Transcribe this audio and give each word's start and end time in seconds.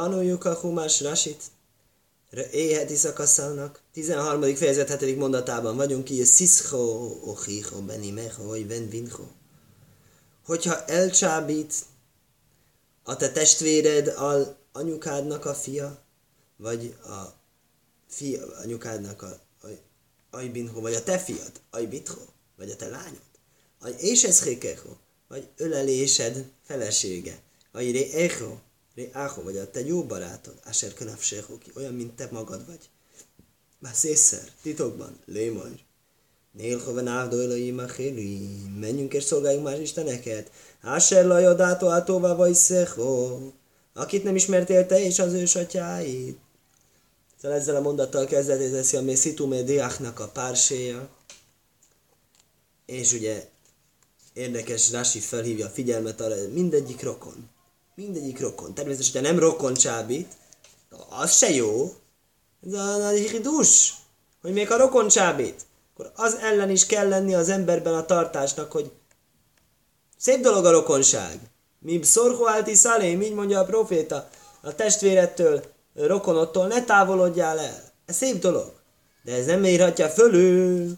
Tanuljuk 0.00 0.44
a 0.44 0.54
Humás 0.54 1.00
Rasit. 1.00 1.42
Éheti 2.52 2.94
szakaszának. 2.94 3.80
13. 3.92 4.54
fejezet 4.54 5.00
7. 5.00 5.16
mondatában 5.16 5.76
vagyunk 5.76 6.04
ki. 6.04 6.24
Sziszho, 6.24 6.78
ochiho, 7.24 7.80
benimeho, 7.80 8.64
ben 8.66 8.88
vinho. 8.88 9.24
Hogyha 10.44 10.84
elcsábít 10.84 11.74
a 13.02 13.16
te 13.16 13.30
testvéred 13.32 14.08
a 14.08 14.56
anyukádnak 14.72 15.44
a 15.44 15.54
fia, 15.54 15.98
vagy 16.56 16.96
a 17.02 17.34
fia 18.08 18.56
anyukádnak 18.62 19.22
a 19.22 19.40
ajbinho, 20.30 20.80
vagy 20.80 20.94
a 20.94 21.02
te 21.02 21.18
fiad, 21.18 21.52
ajbitho, 21.70 22.20
vagy 22.56 22.70
a 22.70 22.76
te 22.76 22.88
lányod, 22.88 23.22
és 23.98 24.24
ez 24.24 24.44
vagy 25.28 25.48
ölelésed 25.56 26.50
felesége, 26.62 27.40
vagy 27.72 27.90
ré 27.92 28.12
echo, 28.12 28.56
ré 29.00 29.10
áho, 29.12 29.42
vagy 29.42 29.56
a 29.56 29.70
te 29.70 29.86
jó 29.86 30.04
barátod, 30.04 30.54
Asher 30.64 30.94
Könafseho, 30.94 31.58
ki 31.58 31.70
olyan, 31.74 31.94
mint 31.94 32.12
te 32.12 32.28
magad 32.30 32.66
vagy. 32.66 32.88
Már 33.78 33.94
szészer, 33.94 34.52
titokban, 34.62 35.18
lémajr. 35.26 35.80
Nélhoven 36.52 37.08
Elohim 37.08 37.78
a 37.78 37.86
menjünk 38.78 39.14
és 39.14 39.24
szolgáljunk 39.24 39.64
más 39.64 39.78
isteneket. 39.78 40.50
Asher 40.82 41.24
lajadátó 41.24 41.88
átóvá 41.88 42.34
vagy 42.34 42.54
szeho, 42.54 43.38
akit 43.94 44.24
nem 44.24 44.34
ismertél 44.34 44.86
te 44.86 45.00
és 45.00 45.18
az 45.18 45.32
ősatyáit. 45.32 46.38
Szóval 47.40 47.56
ezzel 47.56 47.76
a 47.76 47.80
mondattal 47.80 48.26
kezdetét 48.26 48.72
teszi 48.72 48.96
a 48.96 49.02
Messitumé 49.02 49.62
Diáknak 49.62 50.20
a 50.20 50.28
párséja. 50.28 51.08
És 52.86 53.12
ugye 53.12 53.48
érdekes, 54.32 54.90
Rasi 54.90 55.18
felhívja 55.18 55.66
a 55.66 55.70
figyelmet 55.70 56.20
arra, 56.20 56.38
hogy 56.38 56.52
mindegyik 56.52 57.02
rokon. 57.02 57.50
Mindegyik 58.00 58.40
rokon. 58.40 58.74
Természetesen, 58.74 59.12
hogyha 59.12 59.32
nem 59.32 59.40
rokon 59.40 59.74
csábít, 59.74 60.32
az 61.08 61.36
se 61.36 61.50
jó. 61.50 61.94
Ez 62.66 62.72
a 62.72 62.96
nagy 62.96 63.40
dus, 63.40 63.94
hogy 64.42 64.52
még 64.52 64.70
a 64.70 64.76
rokon 64.76 65.08
csábít. 65.08 65.66
Akkor 65.92 66.12
az 66.14 66.34
ellen 66.34 66.70
is 66.70 66.86
kell 66.86 67.08
lenni 67.08 67.34
az 67.34 67.48
emberben 67.48 67.94
a 67.94 68.06
tartásnak, 68.06 68.72
hogy 68.72 68.90
szép 70.16 70.40
dolog 70.40 70.64
a 70.64 70.70
rokonság. 70.70 71.38
Mi 71.78 72.02
szorhó 72.02 72.48
álti 72.48 72.74
szalém, 72.74 73.22
így 73.22 73.34
mondja 73.34 73.60
a 73.60 73.64
proféta, 73.64 74.28
a 74.62 74.74
testvérettől, 74.74 75.64
rokonottól 75.94 76.66
ne 76.66 76.84
távolodjál 76.84 77.58
el. 77.58 77.92
Ez 78.06 78.16
szép 78.16 78.40
dolog. 78.40 78.72
De 79.24 79.34
ez 79.34 79.46
nem 79.46 79.64
írhatja 79.64 80.08
fölül 80.08 80.92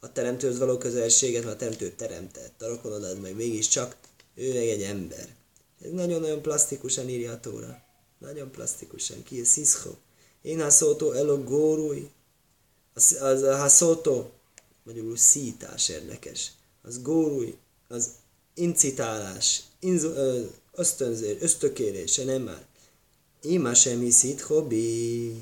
a 0.00 0.12
teremtőhöz 0.12 0.58
való 0.58 0.78
közelséget, 0.78 1.44
mert 1.44 1.54
a 1.54 1.58
teremtő 1.58 1.90
teremtett, 1.90 2.62
a 2.62 2.68
rokonodat 2.68 3.20
meg 3.22 3.34
mégiscsak 3.34 3.96
ő 4.34 4.52
meg 4.52 4.68
egy 4.68 4.82
ember. 4.82 5.36
Ez 5.82 5.90
nagyon-nagyon 5.90 6.42
plastikusan 6.42 7.08
írja 7.08 7.32
a 7.32 7.40
tóra. 7.40 7.82
Nagyon 8.18 8.50
plastikusan. 8.50 9.22
Ki 9.22 9.40
a 9.40 9.44
sziszho. 9.44 9.90
Én 10.42 10.60
a 10.60 10.70
szótó 10.70 11.12
elo 11.12 11.42
górúj. 11.42 12.10
Az, 12.94 13.18
az 13.20 13.42
a 13.42 13.68
szótó, 13.68 14.30
magyarul 14.84 15.16
szítás 15.16 15.88
érdekes. 15.88 16.50
Az 16.82 17.02
górúj, 17.02 17.56
az 17.88 18.10
incitálás, 18.54 19.62
inzu, 19.80 20.10
ösztönzés, 20.72 21.36
ösztökérése, 21.40 22.24
nem 22.24 22.42
már. 22.42 22.66
Ima 23.42 23.74
sem 23.74 24.00
hiszít 24.00 24.40
hobbi. 24.40 25.32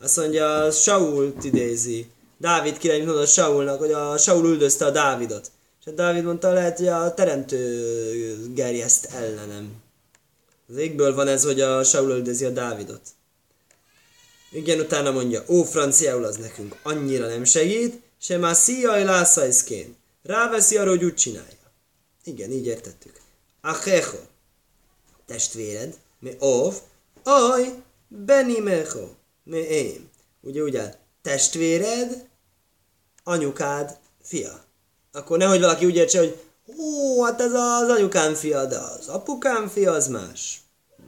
Azt 0.00 0.16
mondja, 0.16 0.70
Saul 0.70 1.34
idézi. 1.42 2.10
Dávid 2.38 2.78
király 2.78 3.02
mondta 3.02 3.26
Saulnak, 3.26 3.78
hogy 3.78 3.92
a 3.92 4.18
Saul 4.18 4.46
üldözte 4.46 4.84
a 4.84 4.90
Dávidot. 4.90 5.50
És 5.86 5.92
a 5.92 5.94
Dávid 5.94 6.24
mondta, 6.24 6.52
lehet, 6.52 6.76
hogy 6.76 6.88
a 6.88 7.14
teremtő 7.14 8.52
gerjeszt 8.54 9.04
ellenem. 9.04 9.82
Az 10.68 10.76
égből 10.76 11.14
van 11.14 11.28
ez, 11.28 11.44
hogy 11.44 11.60
a 11.60 11.84
Saul 11.84 12.10
üldözi 12.10 12.44
a 12.44 12.50
Dávidot. 12.50 13.00
Igen, 14.50 14.80
utána 14.80 15.10
mondja, 15.10 15.44
ó, 15.48 15.62
franciául 15.62 16.24
az 16.24 16.36
nekünk 16.36 16.76
annyira 16.82 17.26
nem 17.26 17.44
segít, 17.44 18.00
se 18.18 18.36
már 18.36 18.54
szíjaj 18.54 19.04
lászajszkén. 19.04 19.96
Ráveszi 20.22 20.76
arra, 20.76 20.88
hogy 20.88 21.04
úgy 21.04 21.14
csinálja. 21.14 21.72
Igen, 22.24 22.50
így 22.50 22.66
értettük. 22.66 23.20
Achecho, 23.60 24.18
testvéred, 25.26 25.94
mi 26.18 26.36
ov, 26.38 26.74
aj, 27.22 27.82
benimecho, 28.08 29.08
mi 29.44 29.58
én. 29.58 30.10
Ugye, 30.40 30.62
ugye, 30.62 30.94
testvéred, 31.22 32.28
anyukád 33.24 33.98
fia. 34.22 34.65
Akkor 35.16 35.38
nehogy 35.38 35.60
valaki 35.60 35.84
úgy 35.84 35.96
értse, 35.96 36.18
hogy 36.18 36.36
ó, 36.78 37.22
hát 37.22 37.40
ez 37.40 37.52
az 37.52 37.88
anyukám 37.88 38.34
fia, 38.34 38.64
de 38.64 38.78
az 38.78 39.08
apukám 39.08 39.68
fia, 39.68 39.92
az 39.92 40.08
más. 40.08 40.60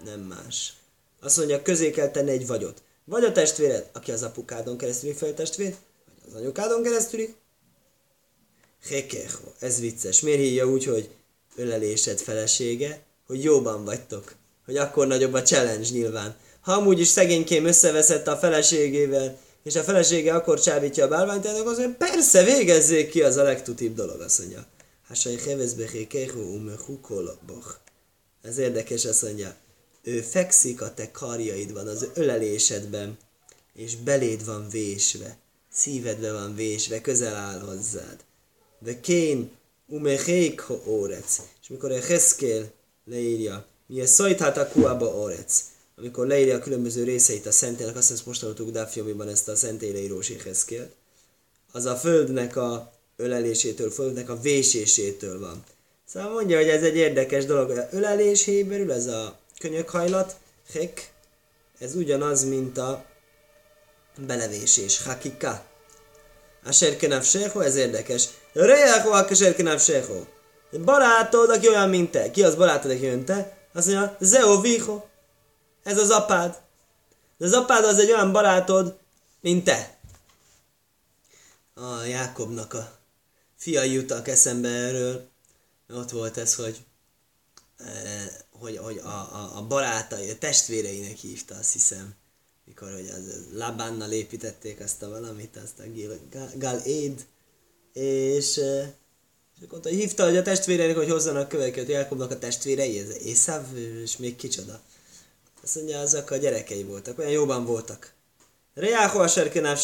Nem 0.05 0.21
más. 0.21 0.73
Azt 1.21 1.37
mondja, 1.37 1.63
közé 1.63 1.91
kell 1.91 2.11
tenni 2.11 2.31
egy 2.31 2.47
vagyot. 2.47 2.83
Vagy 3.05 3.25
a 3.25 3.33
testvéred, 3.33 3.89
aki 3.93 4.13
az 4.13 4.23
apukádon 4.23 4.77
keresztüli 4.77 5.13
feltestvér, 5.13 5.75
vagy 6.25 6.33
az 6.35 6.41
anyukádon 6.41 6.83
keresztüli. 6.83 7.35
Hekecho, 8.89 9.43
ez 9.59 9.81
vicces. 9.81 10.21
Miért 10.21 10.41
hívja 10.41 10.67
úgy, 10.67 10.85
hogy 10.85 11.09
ölelésed 11.57 12.19
felesége, 12.19 13.03
hogy 13.27 13.45
jóban 13.45 13.85
vagytok? 13.85 14.35
Hogy 14.65 14.77
akkor 14.77 15.07
nagyobb 15.07 15.33
a 15.33 15.43
challenge 15.43 15.89
nyilván. 15.91 16.37
Ha 16.61 16.73
amúgy 16.73 17.01
is 17.01 17.09
szegénykém 17.09 17.65
összeveszett 17.65 18.27
a 18.27 18.37
feleségével, 18.37 19.39
és 19.63 19.77
a 19.77 19.83
felesége 19.83 20.35
akkor 20.35 20.61
csábítja 20.61 21.05
a 21.05 21.09
bálványt, 21.09 21.47
ennek 21.47 21.67
az, 21.67 21.77
hogy 21.77 21.97
persze 21.97 22.45
végezzék 22.45 23.11
ki, 23.11 23.23
az 23.23 23.37
a 23.37 23.43
legtutibb 23.43 23.95
dolog, 23.95 24.21
azt 24.21 24.39
mondja. 24.39 24.67
Hásai 25.09 25.39
heveszbehékehu 25.39 26.41
umehukoloboch. 26.41 27.77
Ez 28.43 28.59
érdekes, 28.59 29.05
azt 29.05 29.23
mondja. 29.23 29.55
Ő 30.03 30.21
fekszik 30.21 30.83
a 30.83 30.95
te 30.95 31.11
karjaidban, 31.11 31.87
az 31.87 32.07
ölelésedben, 32.15 33.19
és 33.75 33.97
beléd 33.97 34.45
van 34.45 34.69
vésve, 34.69 35.39
szívedbe 35.73 36.33
van 36.33 36.55
vésve, 36.55 37.01
közel 37.01 37.35
áll 37.35 37.61
hozzád. 37.61 38.17
De 38.79 39.01
kén 39.01 39.51
umechék 39.87 40.63
órec. 40.87 41.41
És 41.63 41.69
mikor 41.69 41.93
a 41.93 42.17
leírja, 43.05 43.67
mi 43.87 44.01
a 44.01 44.07
szajtát 44.07 44.57
a 44.57 44.69
kuába 44.69 45.17
órec 45.17 45.65
amikor 45.99 46.27
leírja 46.27 46.57
a 46.57 46.61
különböző 46.61 47.05
részeit 47.05 47.47
a 47.47 47.53
szentélynek, 47.53 47.97
azt 47.97 48.09
hiszem 48.09 48.25
most 48.27 48.41
tanultuk 48.41 48.71
Dafjomiban 48.71 49.29
ezt 49.29 49.49
a 49.49 49.57
szentélyleírós 49.57 50.29
éhezkélt, 50.29 50.93
az 51.73 51.85
a 51.85 51.97
földnek 51.97 52.57
a 52.57 52.93
ölelésétől, 53.17 53.91
földnek 53.91 54.29
a 54.29 54.41
vésésétől 54.41 55.41
van. 55.41 55.65
Szóval 56.07 56.33
mondja, 56.33 56.57
hogy 56.57 56.69
ez 56.69 56.83
egy 56.83 56.97
érdekes 56.97 57.45
dolog, 57.45 57.89
ölelés 57.91 58.45
héberül, 58.45 58.93
ez 58.93 59.07
a 59.07 59.39
könyökhajlat, 59.59 60.37
hek, 60.73 61.13
ez 61.79 61.95
ugyanaz, 61.95 62.45
mint 62.45 62.79
a 62.79 63.05
belevésés, 64.27 65.03
hakika. 65.03 65.65
A 66.65 66.73
serkenav 66.73 67.23
seho, 67.23 67.61
ez 67.61 67.77
érdekes. 67.77 68.29
Rejaho 68.53 69.11
a 69.11 69.35
serkenav 69.35 69.81
seho. 69.81 70.25
Barátod, 70.85 71.51
aki 71.51 71.69
olyan, 71.69 71.89
mint 71.89 72.11
te. 72.11 72.31
Ki 72.31 72.43
az 72.43 72.55
barátod, 72.55 72.91
aki 72.91 73.07
olyan, 73.07 73.25
te? 73.25 73.57
Azt 73.75 73.87
mondja, 73.87 74.17
zeo 74.21 74.61
viho. 74.61 75.05
Ez 75.89 75.99
az 75.99 76.11
apád. 76.11 76.61
De 77.37 77.47
az 77.47 77.53
apád 77.53 77.85
az 77.85 77.99
egy 77.99 78.11
olyan 78.11 78.33
barátod, 78.33 78.99
mint 79.41 79.65
te. 79.65 79.99
A 81.75 82.05
Jákobnak 82.05 82.75
a 82.75 82.99
fiai 83.57 83.93
jutak 83.93 84.29
eszembe 84.29 84.69
erről. 84.69 85.29
Ott 85.89 86.11
volt 86.11 86.37
ez, 86.37 86.55
hogy, 86.55 86.79
eh, 87.77 88.29
hogy, 88.51 88.77
hogy 88.77 88.99
a, 88.99 89.09
a, 89.09 89.57
a 89.57 89.67
barátai, 89.67 90.31
a 90.31 90.39
testvéreinek 90.39 91.17
hívta, 91.17 91.55
azt 91.55 91.73
hiszem. 91.73 92.15
Mikor 92.65 92.93
hogy 92.93 93.09
az 93.09 93.47
Labánnal 93.53 94.13
építették 94.13 94.81
azt 94.81 95.03
a 95.03 95.09
valamit, 95.09 95.57
azt 95.57 95.79
a 95.79 95.85
Gal 96.55 96.79
Éd, 96.79 97.27
és, 97.93 98.57
eh, 98.57 98.89
és 99.57 99.67
akkor 99.67 99.91
hívta, 99.91 100.25
hogy 100.25 100.37
a 100.37 100.43
testvéreinek, 100.43 100.97
hogy 100.97 101.11
hozzanak 101.11 101.49
köveket, 101.49 101.89
Jákobnak 101.89 102.31
a 102.31 102.39
testvérei, 102.39 102.99
ez 102.99 103.17
Észáv, 103.25 103.77
és 103.77 104.17
még 104.17 104.37
kicsoda. 104.37 104.81
Azt 105.63 105.75
mondja, 105.75 106.01
azok 106.01 106.31
a 106.31 106.37
gyerekei 106.37 106.83
voltak, 106.83 107.19
olyan 107.19 107.31
jóban 107.31 107.65
voltak. 107.65 108.13
Reáho 108.75 109.19
a 109.19 109.29
serkenáv 109.29 109.79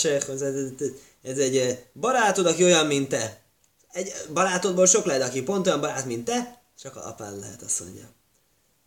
ez, 1.23 1.39
egy 1.39 1.57
eh, 1.57 1.79
barátod, 1.93 2.47
aki 2.47 2.65
olyan, 2.65 2.87
mint 2.87 3.09
te. 3.09 3.41
Egy 3.93 4.13
barátodból 4.33 4.87
sok 4.87 5.05
lehet, 5.05 5.23
aki 5.23 5.43
pont 5.43 5.67
olyan 5.67 5.81
barát, 5.81 6.05
mint 6.05 6.25
te, 6.25 6.63
csak 6.79 6.97
a 6.97 7.09
apád 7.09 7.39
lehet, 7.41 7.63
azt 7.63 7.81
mondja. 7.81 8.05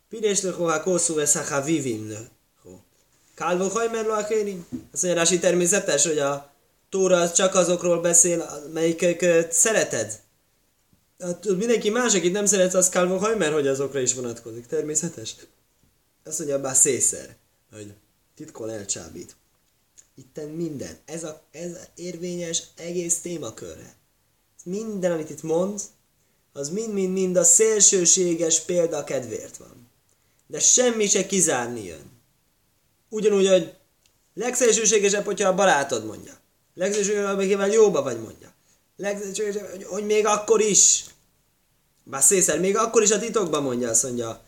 Pidés 0.08 0.40
leho 0.40 0.64
ha 0.64 0.82
koszú 0.82 1.14
vesz 1.14 1.48
ha 1.48 1.62
vivim 1.62 2.08
leho. 2.08 2.78
Kálvó 3.34 3.68
hajmerlo 3.68 4.12
a 4.12 4.24
kérim. 4.24 4.66
Azt 4.92 5.02
mondja, 5.02 5.20
Rási 5.20 5.38
természetes, 5.38 6.06
hogy 6.06 6.18
a 6.18 6.52
Tóra 6.88 7.32
csak 7.32 7.54
azokról 7.54 8.00
beszél, 8.00 8.68
melyiket 8.72 9.52
szereted. 9.52 10.20
Hát, 11.18 11.44
mindenki 11.44 11.90
más, 11.90 12.14
akit 12.14 12.32
nem 12.32 12.46
szeretsz, 12.46 12.74
az 12.74 12.88
Kálvó 12.88 13.16
hajmer, 13.16 13.52
hogy 13.52 13.66
azokra 13.66 14.00
is 14.00 14.14
vonatkozik. 14.14 14.66
Természetes. 14.66 15.34
Azt 16.28 16.38
mondja 16.38 16.60
bár 16.60 16.76
szészer, 16.76 17.36
hogy 17.72 17.92
titkol 18.36 18.72
elcsábít. 18.72 19.36
Itten 20.14 20.48
minden. 20.48 20.98
Ez, 21.04 21.24
a, 21.24 21.42
ez 21.50 21.70
érvényes 21.94 22.62
egész 22.76 23.20
témakörre. 23.20 23.94
Minden, 24.64 25.12
amit 25.12 25.30
itt 25.30 25.42
mond, 25.42 25.80
az 26.52 26.68
mind-mind-mind 26.68 27.36
a 27.36 27.44
szélsőséges 27.44 28.60
példa 28.60 29.04
kedvéért 29.04 29.56
van. 29.56 29.88
De 30.46 30.60
semmi 30.60 31.06
se 31.06 31.26
kizárni 31.26 31.84
jön. 31.84 32.10
Ugyanúgy, 33.08 33.48
hogy 33.48 33.74
legszélsőségesebb, 34.34 35.24
hogyha 35.24 35.48
a 35.48 35.54
barátod 35.54 36.06
mondja. 36.06 36.32
Legszélsőségesebb, 36.74 37.38
akivel 37.38 37.68
jóba 37.68 38.02
vagy 38.02 38.20
mondja. 38.20 38.52
Legszélsőségesebb, 38.96 39.70
hogy, 39.70 39.84
hogy 39.84 40.06
még 40.06 40.26
akkor 40.26 40.60
is. 40.60 41.04
Bár 42.04 42.22
szészer, 42.22 42.60
még 42.60 42.76
akkor 42.76 43.02
is 43.02 43.10
a 43.10 43.18
titokban 43.18 43.62
mondja, 43.62 43.88
azt 43.88 44.02
mondja. 44.02 44.46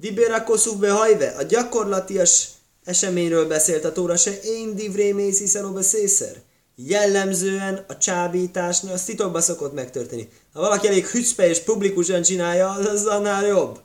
Dibéra 0.00 0.44
koszúbe 0.44 0.90
hajve, 0.90 1.28
a 1.28 1.42
gyakorlatias 1.42 2.48
eseményről 2.84 3.46
beszélt 3.46 3.84
a 3.84 3.92
Tóra, 3.92 4.16
se 4.16 4.40
én 4.40 4.74
divré 4.74 5.12
mész 5.12 5.38
hiszen 5.38 5.82
szészer. 5.82 6.42
Jellemzően 6.76 7.84
a 7.88 7.98
csábításnál 7.98 8.92
az 8.92 9.04
titokban 9.04 9.40
szokott 9.40 9.72
megtörténni. 9.72 10.28
Ha 10.52 10.60
valaki 10.60 10.86
elég 10.86 11.06
hücpe 11.06 11.48
és 11.48 11.58
publikusan 11.58 12.22
csinálja, 12.22 12.70
az, 12.70 12.86
az 12.86 13.06
annál 13.06 13.46
jobb. 13.46 13.80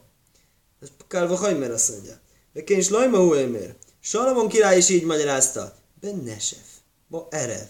Ez 0.82 0.88
Kálva 1.08 1.36
Hajmer 1.36 1.72
azt 1.72 1.92
mondja. 1.92 2.20
De 2.54 2.64
kénys 2.64 2.90
lajma 2.90 3.18
huémér. 3.18 3.76
Salamon 4.00 4.48
király 4.48 4.78
is 4.78 4.90
így 4.90 5.04
magyarázta. 5.04 5.76
Be 6.02 6.12
nesef, 6.24 6.68
be 7.08 7.18
erev, 7.30 7.68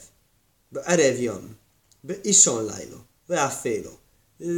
be 0.69 0.81
erevjam, 0.81 1.57
be 2.01 2.15
ison 2.21 2.65
lajlo, 2.65 2.97
be 3.27 3.41
affélo. 3.41 3.91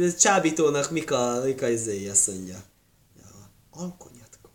Ez 0.02 0.16
csábítónak 0.16 0.90
mika, 0.90 1.40
mika 1.44 1.68
izéi 1.68 2.08
azt 2.08 2.26
mondja. 2.26 2.64
Alkonyatkor, 3.76 4.50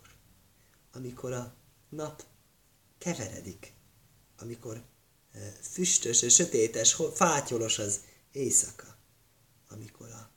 amikor 0.94 1.34
a 1.34 1.54
nap 1.90 2.24
keveredik, 2.98 3.74
amikor 4.40 4.82
füstös 5.72 6.22
és 6.22 6.34
sötétes, 6.34 6.98
fátyolos 7.14 7.80
az 7.80 8.00
éjszaka, 8.32 8.96
amikor 9.70 10.08
a 10.10 10.30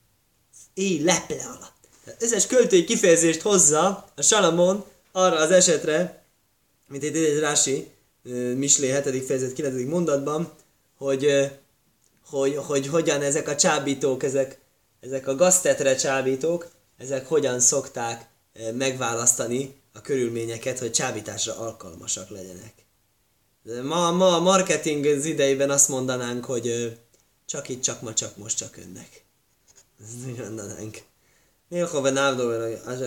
éj 0.75 1.03
leple 1.03 1.45
alatt. 1.45 1.89
Tehát 2.05 2.23
összes 2.23 2.47
költői 2.47 2.85
kifejezést 2.85 3.41
hozza 3.41 4.13
a 4.15 4.23
Salamon 4.23 4.85
arra 5.13 5.37
az 5.37 5.51
esetre, 5.51 6.25
mint 6.89 7.03
itt 7.03 7.15
egy 7.15 7.39
Rási, 7.39 7.91
Mislé 8.55 8.93
7. 8.93 9.25
fejezet 9.25 9.53
9. 9.53 9.89
mondatban, 9.89 10.53
hogy, 10.97 11.51
hogy, 12.27 12.57
hogy 12.57 12.87
hogyan 12.87 13.23
ezek 13.23 13.49
a 13.49 13.57
csábítók, 13.57 14.23
ezek, 14.23 14.61
ezek 15.01 15.27
a 15.27 15.35
gaztetre 15.35 15.95
csábítók, 15.95 16.71
ezek 16.99 17.29
hogyan 17.29 17.61
szokták 17.61 18.33
megválasztani 18.75 19.75
a 19.93 20.01
körülményeket, 20.01 20.79
hogy 20.79 20.93
csábításra 20.93 21.59
alkalmasak 21.59 22.31
legyenek. 22.31 22.73
Ma, 23.83 24.11
ma 24.11 24.35
a 24.35 24.41
marketing 24.41 25.07
az 25.07 25.25
idejében 25.25 25.71
azt 25.71 25.89
mondanánk, 25.89 26.45
hogy 26.45 26.99
csak 27.47 27.69
itt, 27.69 27.83
csak 27.83 28.01
ma, 28.01 28.13
csak 28.13 28.37
most, 28.37 28.57
csak 28.57 28.77
önnek. 28.77 29.25
Ezt 30.01 30.27
úgy 30.27 30.39
mondanánk. 30.39 31.03
Nélhove 31.69 32.11
návdó, 32.11 32.51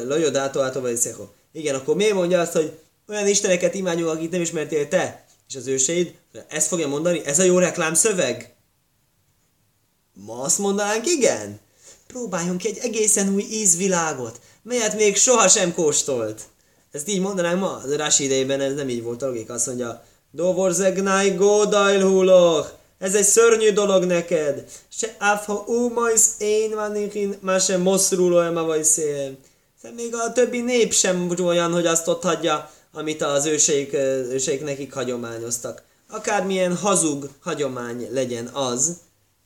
lajodátó, 0.08 0.60
átó, 0.62 0.80
vagy 0.80 0.98
szého. 0.98 1.28
Igen, 1.52 1.76
akkor 1.76 1.96
miért 1.96 2.14
mondja 2.14 2.40
azt, 2.40 2.52
hogy 2.52 2.80
olyan 3.08 3.28
isteneket 3.28 3.74
imádjuk, 3.74 4.10
akit 4.10 4.32
nem 4.32 4.42
ismertél 4.42 4.88
te, 4.88 5.26
és 5.48 5.56
az 5.56 5.68
őseid, 5.68 6.16
ezt 6.48 6.68
fogja 6.68 6.88
mondani, 6.88 7.26
ez 7.26 7.40
a 7.40 7.44
jó 7.44 7.58
reklám 7.60 7.94
szöveg? 7.94 8.56
Ma 10.14 10.42
azt 10.42 10.58
mondanánk, 10.58 11.06
igen. 11.06 11.60
Próbáljunk 12.08 12.58
ki 12.58 12.68
egy 12.68 12.78
egészen 12.78 13.34
új 13.34 13.44
ízvilágot, 13.44 14.40
melyet 14.68 14.96
még 14.96 15.16
sohasem 15.16 15.74
kóstolt. 15.74 16.42
Ezt 16.92 17.08
így 17.08 17.20
mondanánk 17.20 17.60
ma, 17.60 17.82
az 17.84 17.96
Rási 17.96 18.24
idejében 18.24 18.62
ez 18.62 18.74
nem 18.74 18.90
így 18.90 19.04
volt, 19.04 19.22
a 19.22 19.26
logika 19.26 19.54
azt 19.54 19.66
mondja, 19.66 20.04
Dovorzegnai 20.32 21.36
huloch, 22.02 22.68
ez 23.00 23.16
egy 23.16 23.24
szörnyű 23.24 23.72
dolog 23.72 24.04
neked. 24.04 24.66
Se 24.90 25.16
áfha 25.18 25.64
úmajsz 25.68 26.36
én 26.38 26.76
van 26.76 26.96
ikin, 26.96 27.38
már 27.40 27.60
sem 27.60 27.82
moszruló 27.82 28.40
ema 28.40 28.64
vagy 28.64 28.84
szél. 28.84 29.38
Még 29.96 30.16
a 30.16 30.32
többi 30.32 30.62
nép 30.62 30.94
sem 30.94 31.34
olyan, 31.44 31.72
hogy 31.72 31.86
azt 31.86 32.08
ott 32.08 32.24
hagyja, 32.24 32.72
amit 32.94 33.22
az 33.22 33.46
őseik, 33.46 33.94
őseik 34.32 34.64
nekik 34.64 34.94
hagyományoztak. 34.94 35.84
Akármilyen 36.10 36.76
hazug 36.76 37.30
hagyomány 37.42 38.08
legyen 38.12 38.48
az, 38.48 38.98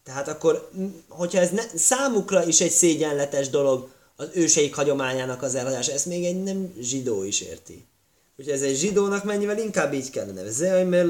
tehát 0.03 0.27
akkor, 0.27 0.69
hogyha 1.09 1.39
ez 1.39 1.49
ne, 1.49 1.63
számukra 1.75 2.45
is 2.45 2.61
egy 2.61 2.71
szégyenletes 2.71 3.49
dolog, 3.49 3.89
az 4.21 4.29
őseik 4.33 4.75
hagyományának 4.75 5.41
az 5.41 5.55
elhagyása, 5.55 5.91
ezt 5.91 6.05
még 6.05 6.25
egy 6.25 6.43
nem 6.43 6.73
zsidó 6.79 7.23
is 7.23 7.41
érti. 7.41 7.85
Úgyhogy 8.37 8.53
ez 8.53 8.61
egy 8.61 8.75
zsidónak 8.75 9.23
mennyivel 9.23 9.57
inkább 9.57 9.93
így 9.93 10.09
kellene. 10.09 10.51
Zeaj 10.51 11.05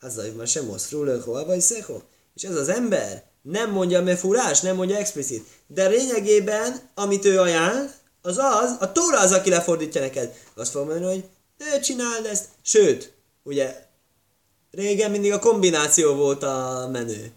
az 0.00 0.18
a 0.38 0.46
sem 0.46 0.70
oszrú 0.70 1.02
lecho, 1.02 1.44
vagy 1.44 1.60
szecho. 1.60 2.00
És 2.34 2.42
ez 2.42 2.56
az 2.56 2.68
ember 2.68 3.24
nem 3.42 3.70
mondja 3.70 4.02
mefurás, 4.02 4.60
nem 4.60 4.76
mondja 4.76 4.96
explicit. 4.96 5.46
De 5.66 5.88
lényegében, 5.88 6.80
amit 6.94 7.24
ő 7.24 7.40
ajánl, 7.40 7.90
az 8.22 8.38
az, 8.38 8.76
a 8.80 8.92
Tóra 8.92 9.20
az, 9.20 9.32
aki 9.32 9.50
lefordítja 9.50 10.00
neked. 10.00 10.34
Azt 10.54 10.70
fog 10.70 10.86
mondani, 10.86 11.14
hogy 11.14 11.24
ne 11.58 11.80
csináld 11.80 12.26
ezt. 12.26 12.44
Sőt, 12.62 13.12
ugye, 13.42 13.76
régen 14.70 15.10
mindig 15.10 15.32
a 15.32 15.38
kombináció 15.38 16.14
volt 16.14 16.42
a 16.42 16.88
menő. 16.92 17.32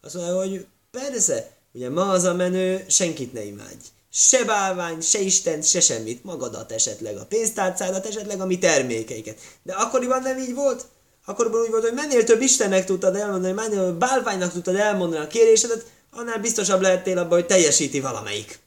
Azt 0.00 0.14
mondja, 0.14 0.36
hogy 0.36 0.66
persze, 0.90 1.50
ugye 1.72 1.90
ma 1.90 2.10
az 2.10 2.24
a 2.24 2.34
menő, 2.34 2.84
senkit 2.88 3.32
ne 3.32 3.44
imádj. 3.44 3.84
Se 4.14 4.44
bálvány, 4.44 5.00
se 5.00 5.18
Isten, 5.18 5.62
se 5.62 5.80
semmit. 5.80 6.24
Magadat 6.24 6.72
esetleg, 6.72 7.16
a 7.16 7.24
pénztárcádat, 7.24 8.06
esetleg 8.06 8.40
a 8.40 8.46
mi 8.46 8.58
termékeiket. 8.58 9.40
De 9.62 9.72
akkoriban 9.72 10.22
nem 10.22 10.38
így 10.38 10.54
volt. 10.54 10.84
Akkoriban 11.24 11.60
úgy 11.60 11.70
volt, 11.70 11.82
hogy 11.82 11.94
mennél 11.94 12.24
több 12.24 12.40
Istennek 12.40 12.84
tudtad 12.84 13.16
elmondani, 13.16 13.52
mennél 13.52 13.92
bálványnak 13.92 14.52
tudtad 14.52 14.76
elmondani 14.76 15.24
a 15.24 15.26
kérésedet, 15.26 15.86
annál 16.10 16.38
biztosabb 16.38 16.80
lehettél 16.80 17.18
abban, 17.18 17.38
hogy 17.38 17.46
teljesíti 17.46 18.00
valamelyik. 18.00 18.58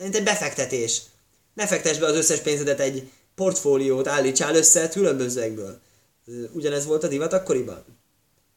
Mint 0.00 0.16
egy 0.16 0.22
befektetés. 0.22 1.02
Ne 1.54 1.66
fektess 1.66 1.98
be 1.98 2.06
az 2.06 2.16
összes 2.16 2.40
pénzedet 2.40 2.80
egy 2.80 3.10
portfóliót, 3.34 4.08
állítsál 4.08 4.54
össze 4.54 4.88
különbözőekből. 4.88 5.80
Ugyanez 6.52 6.86
volt 6.86 7.04
a 7.04 7.08
divat 7.08 7.32
akkoriban. 7.32 7.84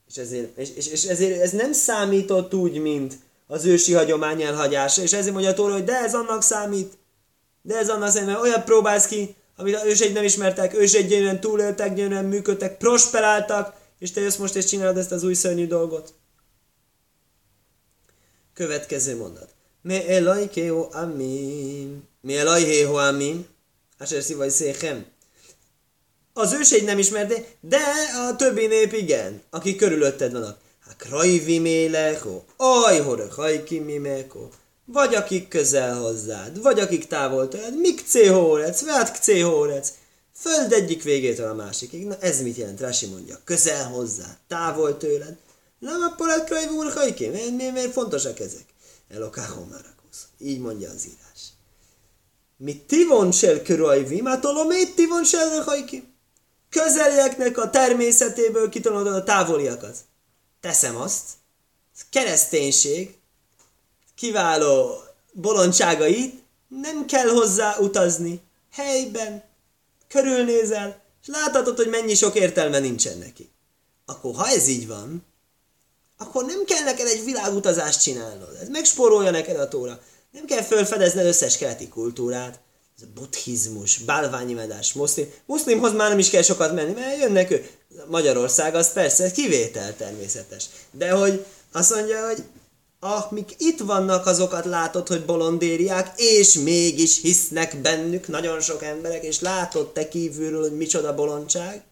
És 0.10 0.16
ezért, 0.18 0.58
és, 0.58 0.70
és, 0.76 0.88
és 0.88 1.04
ezért 1.04 1.42
ez 1.42 1.52
nem 1.52 1.74
számított 1.74 2.54
úgy, 2.54 2.82
mint 2.82 3.18
az 3.48 3.66
ősi 3.66 3.94
hagyomány 3.94 4.42
elhagyása, 4.42 5.02
és 5.02 5.14
ezért 5.14 5.34
mondja 5.34 5.52
a 5.52 5.54
Tóra, 5.54 5.74
hogy 5.74 5.84
de 5.84 5.96
ez 5.98 6.14
annak 6.14 6.42
számít, 6.42 6.98
de 7.62 7.78
ez 7.78 7.90
annak 7.90 8.10
számít, 8.10 8.28
mert 8.28 8.42
olyat 8.42 8.64
próbálsz 8.64 9.08
ki, 9.08 9.36
amit 9.58 9.76
az 9.76 9.86
őseid 9.86 10.14
nem 10.14 10.24
ismertek, 10.24 10.74
őseid 10.74 11.08
gyönyörűen 11.08 11.40
túléltek, 11.40 11.94
gyönyörűen 11.94 12.26
működtek, 12.26 12.78
prosperáltak, 12.78 13.76
és 14.00 14.12
te 14.12 14.22
jössz 14.22 14.36
most 14.36 14.56
és 14.56 14.66
csinálod 14.66 14.98
ezt 14.98 15.12
az 15.12 15.24
új 15.24 15.34
szörnyű 15.34 15.68
dolgot. 15.68 16.14
Következő 18.54 19.18
mondat. 19.18 19.50
Me 19.82 20.08
elajkého 20.08 20.90
amin. 20.92 22.08
Me 22.22 22.38
elajhého 22.40 22.96
amin. 22.96 23.48
Asher 24.00 24.24
szívai 24.24 24.50
széchem. 24.50 25.06
Az 26.34 26.54
őseid 26.54 26.84
nem 26.84 26.98
ismerte, 26.98 27.46
de 27.60 27.80
a 28.30 28.36
többi 28.36 28.68
nép 28.68 28.94
igen, 28.94 29.42
akik 29.50 29.78
körülötted 29.78 30.32
vannak. 30.32 30.60
Krajvi 30.98 31.60
méleko, 31.60 32.44
aj, 32.58 33.00
hore, 33.00 33.28
hajki 33.36 33.80
mimeko. 33.80 34.50
Vagy 34.86 35.16
akik 35.16 35.48
közel 35.48 35.96
hozzád, 35.96 36.62
vagy 36.62 36.80
akik 36.80 37.08
távol 37.08 37.48
tőled, 37.48 37.80
mik 37.80 38.02
céhórec, 38.08 38.82
vátk 38.82 39.16
céhórec. 39.16 39.94
Föld 40.34 40.72
egyik 40.72 41.04
végétől 41.04 41.50
a 41.50 41.54
másikig. 41.54 42.06
Na 42.06 42.18
ez 42.20 42.42
mit 42.42 42.56
jelent? 42.56 42.80
Rási 42.80 43.06
mondja. 43.06 43.40
Közel 43.44 43.88
hozzá, 43.88 44.38
távol 44.48 44.98
tőled. 44.98 45.38
Nem 45.80 46.02
a 46.02 46.16
polát 46.16 46.46
krajvi 46.46 46.74
úr 46.74 46.92
hajki. 46.94 47.28
Miért, 47.28 47.56
miért, 47.56 47.74
miért 47.74 47.92
fontosak 47.92 48.40
ezek? 48.40 48.66
Elokáhó 49.10 49.66
marakusz. 49.70 50.28
Így 50.40 50.60
mondja 50.60 50.90
az 50.90 51.06
írás. 51.06 51.42
Mi 52.58 52.84
tivon 52.88 53.32
sel 53.32 53.62
krajvi, 53.62 54.22
már 54.22 54.40
tolomét 54.40 54.96
tivon 54.96 55.24
sel 55.24 55.62
hajki. 55.62 56.04
Közelieknek 56.70 57.58
a 57.58 57.70
természetéből 57.70 58.70
kitanulod 58.70 59.14
a 59.14 59.24
távoliakat 59.24 59.98
teszem 60.60 60.96
azt, 60.96 61.24
kereszténység, 62.10 63.18
kiváló 64.16 65.02
bolondságait, 65.32 66.44
nem 66.68 67.06
kell 67.06 67.28
hozzá 67.28 67.78
utazni. 67.80 68.42
Helyben, 68.72 69.44
körülnézel, 70.08 71.02
és 71.22 71.28
láthatod, 71.28 71.76
hogy 71.78 71.90
mennyi 71.90 72.16
sok 72.16 72.36
értelme 72.36 72.80
nincsen 72.80 73.18
neki. 73.18 73.50
Akkor 74.06 74.36
ha 74.36 74.48
ez 74.48 74.68
így 74.68 74.88
van, 74.88 75.26
akkor 76.18 76.46
nem 76.46 76.66
kell 76.66 76.84
neked 76.84 77.08
egy 77.08 77.24
világutazást 77.24 78.02
csinálnod. 78.02 78.58
Ez 78.62 78.70
megspórolja 78.70 79.32
neked 79.32 79.60
a 79.60 79.68
tóra. 79.68 80.02
Nem 80.32 80.46
kell 80.46 80.62
felfedezned 80.62 81.26
összes 81.26 81.58
keleti 81.58 81.88
kultúrát. 81.88 82.60
Ez 82.98 83.04
a 83.04 83.12
buddhizmus, 83.14 83.98
bálványimedás, 83.98 84.94
muszlim. 84.94 85.32
Muszlimhoz 85.46 85.94
már 85.94 86.10
nem 86.10 86.20
is 86.20 86.30
kell 86.30 86.42
sokat 86.42 86.74
menni, 86.74 86.94
mert 86.94 87.20
jönnek 87.20 87.52
ő. 87.52 87.70
Magyarország 88.06 88.76
az 88.76 88.94
persze 88.94 89.32
kivétel 89.32 89.96
természetes. 89.96 90.66
De 90.92 91.12
hogy 91.12 91.46
azt 91.72 91.94
mondja, 91.94 92.26
hogy 92.26 92.44
amik 93.00 93.56
itt 93.58 93.80
vannak, 93.80 94.26
azokat 94.26 94.66
látod, 94.66 95.08
hogy 95.08 95.26
bolondériák, 95.26 96.20
és 96.20 96.54
mégis 96.54 97.22
hisznek 97.22 97.78
bennük 97.82 98.28
nagyon 98.28 98.62
sok 98.62 98.84
emberek, 98.84 99.24
és 99.24 99.40
látod 99.40 99.94
te 99.94 100.08
kívülről, 100.08 100.62
hogy 100.62 100.78
micsoda 100.78 101.16
bolondság, 101.16 101.84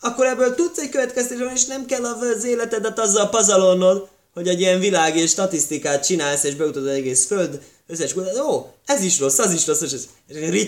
akkor 0.00 0.26
ebből 0.26 0.54
tudsz 0.54 0.78
egy 0.78 0.88
következtetést, 0.88 1.52
és 1.52 1.64
nem 1.64 1.86
kell 1.86 2.04
az 2.04 2.44
életedet 2.44 2.98
azzal 2.98 3.28
pazalonnod, 3.28 4.08
hogy 4.34 4.48
egy 4.48 4.60
ilyen 4.60 4.78
világi 4.78 5.26
statisztikát 5.26 6.04
csinálsz, 6.04 6.44
és 6.44 6.54
beutod 6.54 6.86
az 6.86 6.94
egész 6.94 7.26
föld 7.26 7.62
összes 7.86 8.16
Ó, 8.16 8.66
ez 8.84 9.02
is 9.02 9.18
rossz, 9.18 9.38
az 9.38 9.52
is 9.52 9.66
rossz, 9.66 9.80
és 9.80 9.92
ez 9.92 10.08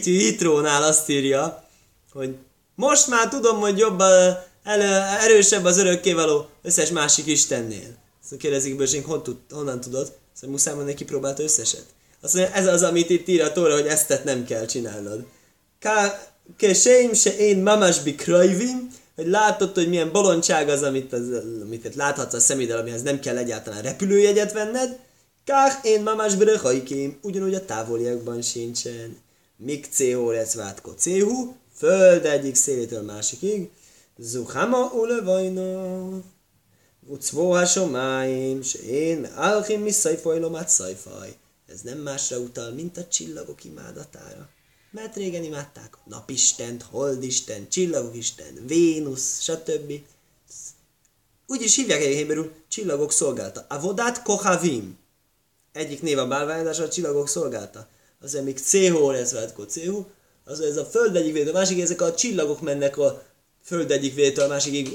Ritrónál 0.05 0.83
azt 0.83 1.09
írja, 1.09 1.69
hogy 2.13 2.35
Most 2.83 3.09
már 3.09 3.29
tudom, 3.29 3.61
hogy 3.61 3.79
jobb 3.79 3.99
a, 3.99 4.45
elő, 4.65 4.91
erősebb 5.21 5.65
az 5.65 5.79
örökkévaló 5.79 6.47
összes 6.63 6.91
másik 6.91 7.27
istennél. 7.27 7.95
Szóval 8.23 8.39
kérdezik 8.39 8.77
bőség, 8.77 9.05
hon 9.05 9.23
tud, 9.23 9.37
honnan 9.51 9.81
tudod? 9.81 10.13
Szóval 10.33 10.51
muszáj 10.51 10.75
van 10.75 10.85
neki 10.85 11.05
próbálta 11.05 11.43
összeset. 11.43 11.85
Azt 12.21 12.35
mondja, 12.35 12.55
ez 12.55 12.67
az, 12.67 12.83
amit 12.83 13.11
itt 13.11 13.29
ír 13.29 13.43
a 13.43 13.53
tóra, 13.53 13.73
hogy 13.73 13.87
ezt 13.87 14.21
nem 14.25 14.45
kell 14.45 14.67
csinálnod. 14.67 15.25
Keseim 16.57 17.13
se 17.13 17.37
én 17.37 17.63
mamas 17.63 18.01
bikrajvim, 18.01 18.91
hogy 19.15 19.27
látod, 19.27 19.75
hogy 19.75 19.89
milyen 19.89 20.13
bolondság 20.13 20.69
az, 20.69 20.83
amit, 20.83 21.13
az, 21.13 21.29
amit 21.63 21.95
láthatsz 21.95 22.35
a 22.35 22.41
szeméddel, 22.41 22.79
amihez 22.79 23.03
nem 23.03 23.21
kell 23.21 23.37
egyáltalán 23.37 23.83
repülőjegyet 23.83 24.53
venned. 24.53 24.99
Kár 25.45 25.73
én 25.83 26.03
mamás 26.03 26.35
brechajkém, 26.35 27.19
ugyanúgy 27.23 27.55
a 27.55 27.65
távoliakban 27.65 28.43
sincsen. 28.43 29.17
Mik 29.57 29.87
céhó 29.91 30.31
lesz 30.31 30.55
vátkó 30.55 30.91
céhú, 30.91 31.57
föld 31.77 32.25
egyik 32.25 32.55
szélétől 32.55 33.03
másikig. 33.03 33.71
Zuhama 34.17 34.93
ulevajna. 34.93 36.09
Ucvó 37.07 37.53
hasomáim, 37.53 38.63
s 38.63 38.75
én 38.75 39.25
alchim 39.25 39.81
mi 39.81 39.91
szajfajlomát 39.91 40.69
szajfaj. 40.69 41.37
Ez 41.67 41.81
nem 41.81 41.99
másra 41.99 42.39
utal, 42.39 42.71
mint 42.71 42.97
a 42.97 43.07
csillagok 43.07 43.65
imádatára. 43.65 44.49
Mert 44.91 45.17
régen 45.17 45.45
imádták 45.45 45.97
a 45.97 46.03
napistent, 46.05 46.83
holdisten, 46.83 47.69
csillagokisten, 47.69 48.67
Vénusz, 48.67 49.41
stb. 49.41 49.93
Úgy 51.47 51.63
is 51.63 51.77
hívják 51.77 52.01
egy 52.01 52.15
héberül, 52.15 52.53
csillagok 52.69 53.13
szolgálta. 53.13 53.67
Avodát 53.69 54.23
kohavim. 54.23 54.99
Egyik 55.73 56.03
név 56.03 56.19
a 56.19 56.27
bálványozás 56.27 56.79
a 56.79 56.89
csillagok 56.89 57.29
szolgálta. 57.29 57.89
Az 58.21 58.39
még 58.45 58.59
Céhó 58.59 59.11
lesz 59.11 59.35
Céhó, 59.69 60.11
az 60.45 60.61
ez 60.61 60.77
a 60.77 60.85
föld 60.85 61.17
egyik 61.17 61.33
vétől, 61.33 61.55
a 61.55 61.59
másik 61.59 61.81
ezek 61.81 62.01
a 62.01 62.15
csillagok 62.15 62.61
mennek 62.61 62.99
a 62.99 63.23
föld 63.65 63.91
egyik 63.91 64.15
vétől, 64.15 64.45
a 64.45 64.49
másik 64.49 64.89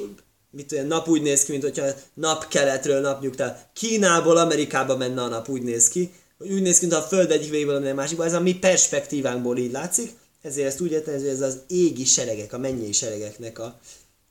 mit 0.52 0.72
olyan 0.72 0.88
nap 0.88 1.08
úgy 1.08 1.22
néz 1.22 1.44
ki, 1.44 1.52
mint 1.52 1.64
hogyha 1.64 1.88
nap 2.14 2.48
keletről 2.48 3.02
napnyugtál. 3.02 3.70
Kínából 3.74 4.38
Amerikába 4.38 4.98
menne 4.98 5.22
a 5.22 5.28
nap, 5.28 5.50
úgy 5.50 5.62
néz 5.62 5.88
ki 5.88 6.12
úgy 6.38 6.62
néz 6.62 6.80
ki, 6.80 6.86
mint 6.86 6.98
a 6.98 7.02
föld 7.02 7.32
egyik 7.32 7.50
végéből 7.50 7.88
a 7.88 7.94
másikba, 7.94 8.26
ez 8.26 8.34
a 8.34 8.40
mi 8.40 8.56
perspektívánkból 8.56 9.58
így 9.58 9.72
látszik, 9.72 10.14
ezért 10.42 10.68
ezt 10.68 10.82
úgy 10.82 10.92
értem, 10.92 11.14
hogy 11.14 11.28
ez 11.28 11.42
az 11.42 11.60
égi 11.68 12.06
seregek, 12.06 12.54
a 12.54 12.58
mennyei 12.58 12.92
seregeknek 12.92 13.60
a 13.60 13.80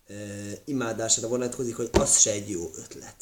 e, 0.09 0.15
imádására 0.65 1.29
vonatkozik, 1.29 1.77
hogy 1.77 1.89
az 1.93 2.19
se 2.19 2.31
egy 2.31 2.51
jó 2.51 2.71
ötlet. 2.79 3.15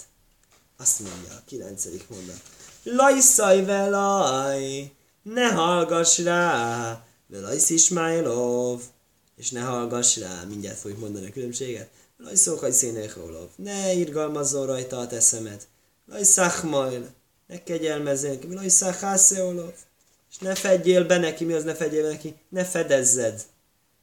Azt 0.77 1.01
mondja 1.01 1.33
a 1.33 1.43
kilencedik 1.47 2.09
mondat. 2.09 2.41
Lajszaj 2.83 3.65
velaj, 3.65 4.93
ne 5.23 5.47
hallgass 5.47 6.19
rá, 6.19 7.05
velajsz 7.35 7.71
Ismailov, 7.71 8.83
és 9.37 9.50
ne 9.50 9.61
hallgass 9.61 10.17
rá, 10.17 10.45
mindjárt 10.49 10.79
fogjuk 10.79 11.00
mondani 11.00 11.26
a 11.26 11.33
különbséget. 11.33 11.88
Lajszókaj 12.19 12.73
szénékolov, 12.73 13.49
ne 13.57 13.93
irgalmazzon 13.93 14.67
rajta 14.67 14.99
a 14.99 15.07
teszemet. 15.07 15.67
Lajszachmajl, 16.07 17.09
ne 17.47 17.62
kegyelmezzél 17.62 18.31
neki, 18.31 18.47
mi 18.47 19.41
Olov. 19.41 19.73
És 20.31 20.38
ne 20.38 20.55
fedjél 20.55 21.05
be 21.05 21.19
neki, 21.19 21.45
mi 21.45 21.53
az 21.53 21.64
ne 21.64 21.75
fedjél 21.75 22.03
be 22.03 22.09
neki? 22.09 22.35
Ne 22.49 22.64
fedezzed. 22.64 23.43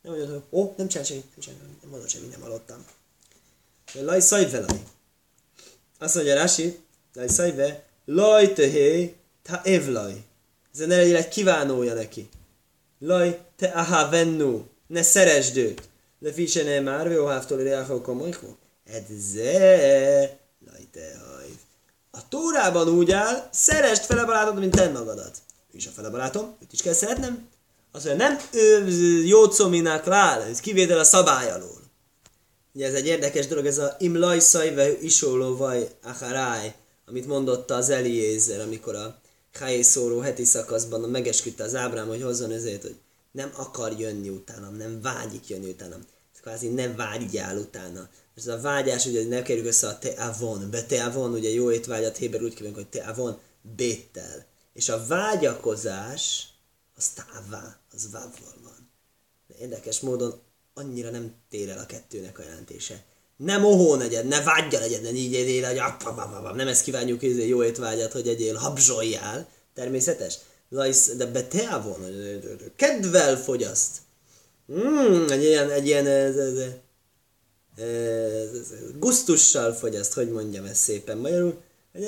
Nem 0.02 0.14
mondod, 0.14 0.44
ó, 0.50 0.74
nem 0.78 0.88
csinál 0.88 1.06
semmit, 1.06 1.24
nem 1.24 1.40
csinál, 1.40 1.60
nem 1.82 1.90
mondod 1.90 2.10
semmit, 2.10 2.32
nem 2.32 2.42
hallottam. 2.42 2.86
Laj 3.94 4.20
szajvelaj. 4.20 4.84
Azt 6.00 6.16
mondja 6.16 6.36
Rási, 6.36 6.80
laj 7.14 7.28
szajve, 7.28 7.84
laj 8.06 8.54
tehé, 8.54 9.16
ta 9.42 9.62
evlaj. 9.64 10.24
Ez 10.74 10.80
ne 10.80 10.96
legyél 10.96 11.16
egy 11.16 11.28
kívánója 11.28 11.94
neki. 11.94 12.30
Laj 13.04 13.40
te 13.56 13.68
aha 13.68 14.10
vennu, 14.10 14.62
ne 14.88 15.02
szeresd 15.02 15.58
őt. 15.58 15.90
Le 16.20 16.34
fise 16.34 16.64
ne 16.64 16.80
már, 16.80 17.08
vő 17.08 17.26
hávtól 17.26 17.58
reáhó 17.58 18.02
komolyhó. 18.02 18.58
Edze, 18.86 20.40
laj 20.66 20.88
te 20.92 21.20
hajv. 21.26 21.56
A 22.12 22.28
Tórában 22.30 22.88
úgy 22.90 23.12
áll, 23.12 23.50
szerest 23.52 24.06
fele 24.06 24.26
barátod, 24.26 24.60
mint 24.60 24.76
te 24.76 24.90
magadat. 24.90 25.38
Ő 25.74 25.78
a 25.88 25.90
fele 25.96 26.10
barátom, 26.10 26.56
őt 26.62 26.74
is 26.74 26.82
kell 26.82 26.94
szeretnem. 26.94 27.48
Azt 27.92 28.06
mondja, 28.06 28.28
nem 28.28 28.40
ő 28.52 28.88
jócominak 29.26 30.06
rá, 30.06 30.40
ez 30.40 30.60
kivétel 30.60 31.00
a 31.00 31.04
szabály 31.04 31.52
alól. 31.52 31.82
Ugye 32.74 32.88
ez 32.88 32.94
egy 32.94 33.08
érdekes 33.08 33.48
dolog, 33.48 33.66
ez 33.66 33.78
a 33.78 33.96
imlaj 34.00 34.40
szajve 34.40 35.02
isóló 35.02 35.58
vaj 35.58 35.88
acharáj, 36.04 36.76
amit 37.06 37.28
mondotta 37.28 37.76
az 37.76 37.90
Eliézer, 37.90 38.60
amikor 38.60 38.96
a 38.96 39.20
Hájé 39.52 39.82
szóró 39.82 40.20
heti 40.20 40.44
szakaszban 40.44 41.10
megesküdte 41.10 41.64
az 41.64 41.76
Ábrám, 41.76 42.08
hogy 42.08 42.22
hozzon 42.22 42.52
ezért, 42.52 42.82
hogy 42.82 42.96
nem 43.32 43.52
akar 43.56 44.00
jönni 44.00 44.30
utánam, 44.30 44.76
nem 44.76 45.02
vágyik 45.02 45.48
jönni 45.48 45.70
utánam. 45.70 46.06
Ez 46.34 46.40
kvázi 46.40 46.68
nem 46.68 46.96
vágyjál 46.96 47.58
utána. 47.58 48.10
Ez 48.36 48.48
a 48.48 48.62
vágyás, 48.62 49.06
ugye 49.06 49.28
ne 49.28 49.42
kerüljük 49.42 49.68
össze 49.68 49.88
a 49.88 50.00
te 50.00 50.10
avon, 50.10 50.70
be 50.70 50.84
te 50.84 51.04
avon, 51.04 51.34
ugye 51.34 51.50
jó 51.50 51.72
étvágyat 51.72 52.18
Héber 52.18 52.42
úgy 52.42 52.54
kívánunk, 52.54 52.76
hogy 52.76 52.88
te 52.90 53.04
avon 53.04 53.40
béttel. 53.76 54.46
És 54.74 54.90
a 54.90 55.06
vágyakozás, 55.08 56.48
az 56.96 57.10
tává, 57.10 57.80
az 57.94 58.12
vávval 58.12 58.56
van. 58.64 58.90
De 59.48 59.56
érdekes 59.60 60.00
módon 60.00 60.42
annyira 60.74 61.10
nem 61.10 61.34
tér 61.50 61.70
el 61.70 61.80
a 61.80 61.86
kettőnek 61.86 62.40
a 62.40 62.44
jelentése. 62.44 63.04
Nem 63.44 63.66
ohó 63.66 63.96
negyed, 63.96 64.28
ne 64.28 64.44
vágyja 64.44 64.80
negyed, 64.80 65.02
ne 65.02 65.10
így 65.10 65.32
él, 65.34 65.66
hogy 65.66 66.56
nem 66.56 66.68
ezt 66.68 66.84
kívánjuk, 66.84 67.20
hogy 67.20 67.48
jó 67.48 67.64
étvágyat, 67.64 68.12
hogy 68.12 68.28
egyél, 68.28 68.56
habzsoljál. 68.56 69.48
Természetes. 69.74 70.38
De 71.18 71.26
be 71.26 71.44
te 71.44 71.68
avon, 71.68 72.06
kedvel 72.76 73.38
fogyaszt. 73.38 73.92
Mm, 74.72 75.28
egy 75.28 75.44
ilyen, 75.44 75.70
egy 75.70 75.86
ilyen, 75.86 76.08
ez, 76.08 76.36
ez, 76.36 76.58
ez, 77.78 78.74
gusztussal 79.00 79.74
fogyaszt, 79.74 80.14
hogy 80.14 80.32
mondjam 80.32 80.66
ezt 80.66 80.82
szépen 80.82 81.18
magyarul, 81.18 81.62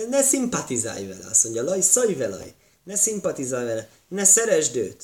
ne 0.10 0.22
szimpatizálj 0.22 1.08
vele, 1.08 1.26
azt 1.30 1.44
mondja, 1.44 1.64
laj, 1.64 1.82
szaj 1.82 2.16
vele, 2.16 2.46
ne 2.84 2.96
szimpatizálj 2.96 3.66
vele, 3.66 3.90
ne 4.08 4.24
szeresd 4.24 4.76
őt. 4.76 5.04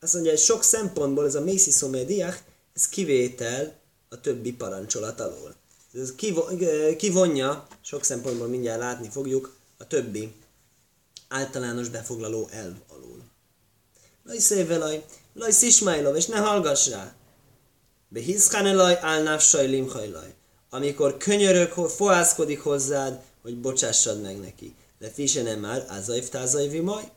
Azt 0.00 0.12
mondja, 0.12 0.30
hogy 0.30 0.40
sok 0.40 0.62
szempontból 0.62 1.26
ez 1.26 1.34
a 1.34 1.40
Mészi 1.40 1.70
Szomédiák, 1.70 2.42
ez 2.74 2.88
kivétel 2.88 3.84
a 4.08 4.20
többi 4.20 4.52
parancsolat 4.52 5.20
alól. 5.20 5.54
Ez 5.94 6.14
kivonja, 6.96 7.66
sok 7.80 8.04
szempontból 8.04 8.46
mindjárt 8.46 8.80
látni 8.80 9.08
fogjuk, 9.08 9.56
a 9.78 9.86
többi 9.86 10.34
általános 11.28 11.88
befoglaló 11.88 12.48
elv 12.50 12.74
alól. 12.88 13.22
Laj 14.24 14.38
szévelaj, 14.38 15.04
laj 15.34 15.50
szismájlov, 15.50 16.16
és 16.16 16.26
ne 16.26 16.36
hallgass 16.36 16.88
rá. 16.88 17.14
Behizkánelaj 18.08 18.98
álnávsaj 19.00 19.66
limhajlaj. 19.66 20.34
Amikor 20.70 21.16
könyörök, 21.16 21.72
fohászkodik 21.72 22.60
hozzád, 22.60 23.22
hogy 23.42 23.60
bocsássad 23.60 24.20
meg 24.20 24.40
neki. 24.40 24.74
De 24.98 25.10
fise 25.10 25.42
nem 25.42 25.60
már, 25.60 25.84
ázajv 25.88 26.28
tázajv 26.28 26.74
imaj, 26.74 27.10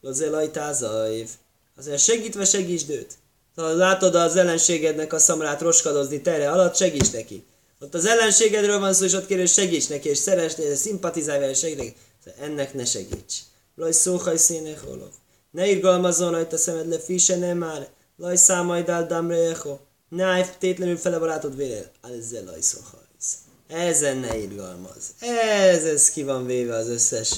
lozelaj 0.00 0.50
tázajv. 0.50 1.30
Azért 1.76 2.02
segítve 2.02 2.44
segítsd 2.44 2.90
őt. 2.90 3.18
Ha 3.56 3.74
látod 3.74 4.14
az 4.14 4.36
ellenségednek 4.36 5.12
a 5.12 5.18
szamrát 5.18 5.60
roskadozni 5.60 6.20
tere 6.20 6.50
alatt, 6.50 6.76
segíts 6.76 7.12
neki. 7.12 7.44
Ott 7.80 7.94
az 7.94 8.06
ellenségedről 8.06 8.78
van 8.78 8.94
szó, 8.94 9.04
és 9.04 9.12
ott 9.12 9.26
kérő 9.26 9.46
segíts 9.46 9.88
neki, 9.88 10.08
és 10.08 10.18
szeresd, 10.18 10.58
és 10.58 10.78
szimpatizálj 10.78 11.40
vele, 11.40 11.54
segíts 11.54 11.78
neki. 11.78 11.94
Ennek 12.40 12.74
ne 12.74 12.84
segíts. 12.84 13.34
Laj 13.74 13.92
szóhaj 13.92 14.36
szének 14.36 14.80
holov. 14.80 15.12
Ne 15.50 15.68
irgalmazzon 15.68 16.30
rajta 16.30 16.56
szemed 16.56 16.88
le, 16.88 16.98
fise 16.98 17.36
nem 17.36 17.58
már. 17.58 17.88
Laj 18.16 18.36
számajdál 18.36 19.06
damreecho. 19.06 19.78
Ne 20.08 20.48
tétlenül 20.48 20.96
fele 20.96 21.18
barátod 21.18 21.56
vére. 21.56 21.90
Ezzel 22.18 22.44
lajszóhajsz. 22.44 23.34
Ezen 23.68 24.16
ne 24.16 24.36
irgalmaz. 24.36 25.14
Ez, 25.18 25.84
ez 25.84 26.10
ki 26.10 26.22
van 26.22 26.46
véve 26.46 26.74
az 26.74 26.88
összes 26.88 27.32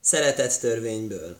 szeretett 0.00 0.52
törvényből. 0.60 1.36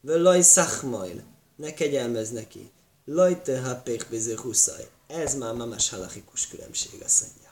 Völlaj 0.00 0.40
szachmajl. 0.40 1.22
Ne 1.56 1.74
kegyelmez 1.74 2.30
neki. 2.30 2.70
Lajte 3.04 3.60
happék 3.60 4.06
biző 4.10 4.36
huszaj. 4.36 4.88
Ez 5.06 5.34
már 5.34 5.54
mamás 5.54 5.88
halachikus 5.88 6.48
különbség, 6.48 7.02
azt 7.04 7.20
mondja. 7.20 7.50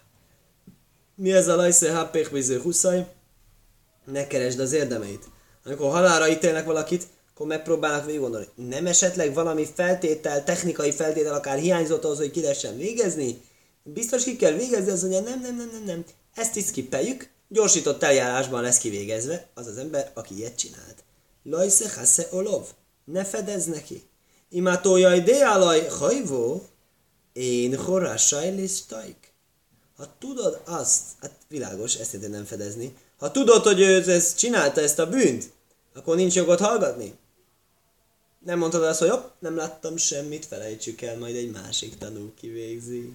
Mi 1.15 1.33
ez 1.33 1.49
a 1.49 1.57
lajsze 1.57 1.95
happék 1.95 2.31
biző 2.31 2.61
huszaj? 2.61 3.13
Ne 4.05 4.27
keresd 4.27 4.61
az 4.61 4.73
érdemeit. 4.73 5.29
Amikor 5.65 5.91
halára 5.91 6.29
ítélnek 6.29 6.65
valakit, 6.65 7.07
akkor 7.33 7.47
megpróbálnak 7.47 8.05
végig 8.05 8.21
gondolni. 8.21 8.49
Nem 8.55 8.87
esetleg 8.87 9.35
valami 9.35 9.67
feltétel, 9.75 10.45
technikai 10.45 10.93
feltétel 10.93 11.35
akár 11.35 11.59
hiányzott 11.59 12.05
ahhoz, 12.05 12.19
hogy 12.19 12.31
ki 12.31 12.41
lehessen 12.41 12.77
végezni? 12.77 13.43
Biztos 13.83 14.25
ki 14.25 14.37
kell 14.37 14.53
végezni, 14.53 14.91
az 14.91 15.01
mondja, 15.01 15.21
nem, 15.21 15.41
nem, 15.41 15.57
nem, 15.57 15.71
nem, 15.73 15.83
nem. 15.85 16.05
Ezt 16.35 16.57
is 16.57 16.65
skipeljük, 16.65 17.31
gyorsított 17.49 18.03
eljárásban 18.03 18.63
lesz 18.63 18.79
kivégezve 18.79 19.49
az 19.55 19.67
az 19.67 19.77
ember, 19.77 20.11
aki 20.15 20.37
ilyet 20.37 20.57
csinált. 20.57 21.05
Lajsze 21.43 21.91
hasse 21.95 22.27
olov, 22.31 22.67
ne 23.05 23.25
fedez 23.25 23.65
neki. 23.65 24.10
Imátója 24.51 25.15
ideálaj 25.15 25.87
hajvó, 25.87 26.67
én 27.33 27.77
horásaj 27.77 28.55
lisztaik. 28.55 29.33
Ha 29.97 30.07
tudod 30.19 30.61
azt, 30.65 31.03
hát 31.21 31.33
világos, 31.49 31.95
ezt 31.95 32.29
nem 32.29 32.45
fedezni. 32.45 32.97
Ha 33.19 33.31
tudod, 33.31 33.63
hogy 33.63 33.81
ő 33.81 34.11
ezt 34.11 34.39
csinálta 34.39 34.81
ezt 34.81 34.99
a 34.99 35.09
bűnt, 35.09 35.53
akkor 35.95 36.17
nincs 36.17 36.35
jogod 36.35 36.61
hallgatni. 36.61 37.15
Nem 38.39 38.59
mondtad 38.59 38.83
azt, 38.83 38.99
hogy 38.99 39.09
jobb, 39.09 39.33
nem 39.39 39.57
láttam 39.57 39.97
semmit, 39.97 40.47
felejtsük 40.47 41.03
el, 41.03 41.19
majd 41.19 41.37
egy 41.37 41.51
másik 41.51 41.99
tanú 41.99 42.33
kivégzi. 42.41 43.13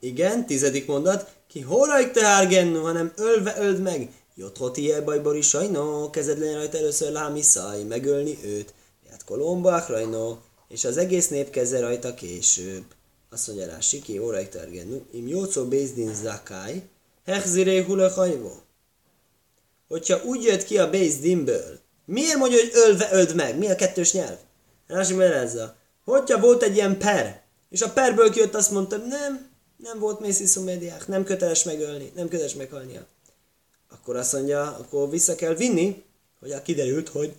Igen, 0.00 0.46
tizedik 0.46 0.86
mondat. 0.86 1.34
Ki 1.48 1.60
horajk 1.60 2.12
te 2.12 2.26
hárgennu, 2.26 2.82
hanem 2.82 3.12
ölve 3.16 3.56
öld 3.58 3.80
meg. 3.80 4.12
Jothot 4.38 4.76
ilyen 4.76 5.04
bajbori 5.04 5.40
sajno, 5.40 6.10
kezed 6.10 6.38
legyen 6.38 6.54
rajta 6.54 6.78
először 6.78 7.12
lámiszaj, 7.12 7.82
megölni 7.82 8.38
őt. 8.44 8.74
Ját 9.08 9.24
kolombák 9.24 9.88
rajno, 9.88 10.38
és 10.68 10.84
az 10.84 10.96
egész 10.96 11.28
nép 11.28 11.50
kezde 11.50 11.80
rajta 11.80 12.14
később. 12.14 12.84
Azt 13.30 13.46
mondja 13.46 13.66
rá, 13.66 13.80
Siki, 13.80 14.18
órajk 14.18 14.48
tergennu, 14.48 15.00
im 15.12 15.28
jócó 15.28 15.64
bézdin 15.64 16.14
zakály, 16.14 16.82
hechziré 17.24 17.82
hulechajvó. 17.82 18.52
Hogyha 19.88 20.22
úgy 20.24 20.42
jött 20.42 20.64
ki 20.64 20.78
a 20.78 20.90
bézdinből, 20.90 21.78
miért 22.04 22.38
mondja, 22.38 22.58
hogy 22.58 22.70
ölve 22.74 23.08
öld 23.12 23.34
meg? 23.34 23.58
Mi 23.58 23.70
a 23.70 23.76
kettős 23.76 24.12
nyelv? 24.12 24.38
Rási 24.86 25.14
magyarázza. 25.14 25.76
Hogyha 26.04 26.40
volt 26.40 26.62
egy 26.62 26.76
ilyen 26.76 26.98
per, 26.98 27.42
és 27.70 27.82
a 27.82 27.92
perből 27.92 28.30
kijött, 28.30 28.54
azt 28.54 28.70
mondta, 28.70 28.96
nem, 28.96 29.50
nem 29.76 29.98
volt 29.98 30.20
Mésziszum 30.20 30.64
médiák, 30.64 31.08
nem 31.08 31.24
köteles 31.24 31.64
megölni, 31.64 32.12
nem 32.14 32.28
köteles 32.28 32.54
meghalnia. 32.54 33.06
Akkor 33.88 34.16
azt 34.16 34.32
mondja, 34.32 34.62
akkor 34.62 35.10
vissza 35.10 35.34
kell 35.34 35.54
vinni, 35.54 36.04
hogy 36.40 36.52
a 36.52 36.62
kiderült, 36.62 37.08
hogy 37.08 37.32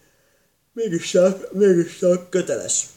mégis 0.74 1.10
csak, 1.10 1.54
mégis 1.54 1.98
csak 1.98 2.30
köteles. 2.30 2.88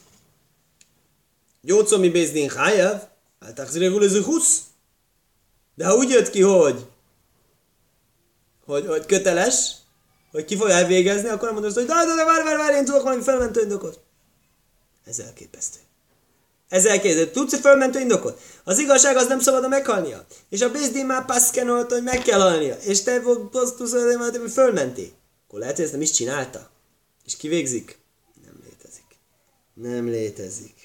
Gyócomi 1.63 2.09
Bézdin 2.09 2.51
Hájev, 2.51 3.03
általában 3.39 4.03
ez 4.03 4.17
husz. 4.17 4.63
De 5.75 5.87
ha 5.87 5.95
úgy 5.95 6.11
jött 6.11 6.31
ki, 6.31 6.41
hogy, 6.41 6.87
hogy, 8.65 8.87
hogy 8.87 9.07
köteles, 9.07 9.73
hogy 10.31 10.45
ki 10.45 10.57
fogja 10.57 10.75
elvégezni, 10.75 11.29
akkor 11.29 11.53
mondod, 11.53 11.73
hogy 11.73 11.87
de, 11.87 11.95
de, 11.95 12.15
de, 12.15 12.25
várj, 12.25 12.45
várj, 12.45 12.57
várj, 12.57 12.77
én 12.77 12.85
tudok 12.85 13.03
valami 13.03 13.23
felmentő 13.23 13.61
indokot. 13.61 14.01
Ez 15.05 15.19
elképesztő. 15.19 15.79
Ez 16.71 16.87
elképesztő. 16.87 17.31
Tudsz 17.31 17.53
egy 17.53 17.61
felmentő 17.61 18.01
indokot? 18.01 18.41
Az 18.65 18.79
igazság 18.79 19.17
az 19.17 19.27
nem 19.27 19.41
szabad 19.41 19.65
a 19.65 19.69
meghalnia. 19.69 20.27
És 20.49 20.61
a 20.61 20.71
Bézdin 20.71 21.07
már 21.07 21.25
paszkenolta, 21.25 21.95
hogy 21.95 22.03
meg 22.05 22.23
kell 22.23 22.41
halnia. 22.41 22.77
És 22.81 23.03
te 23.03 23.21
tudsz, 23.53 23.93
hogy 23.93 24.51
fölmenti. 24.51 25.13
Akkor 25.47 25.59
lehet, 25.61 25.75
hogy 25.75 25.85
ezt 25.85 25.93
nem 25.93 26.03
is 26.03 26.11
csinálta. 26.11 26.71
És 27.25 27.37
kivégzik? 27.37 27.99
Nem 28.45 28.55
létezik. 28.65 29.05
Nem 29.75 30.09
létezik. 30.09 30.81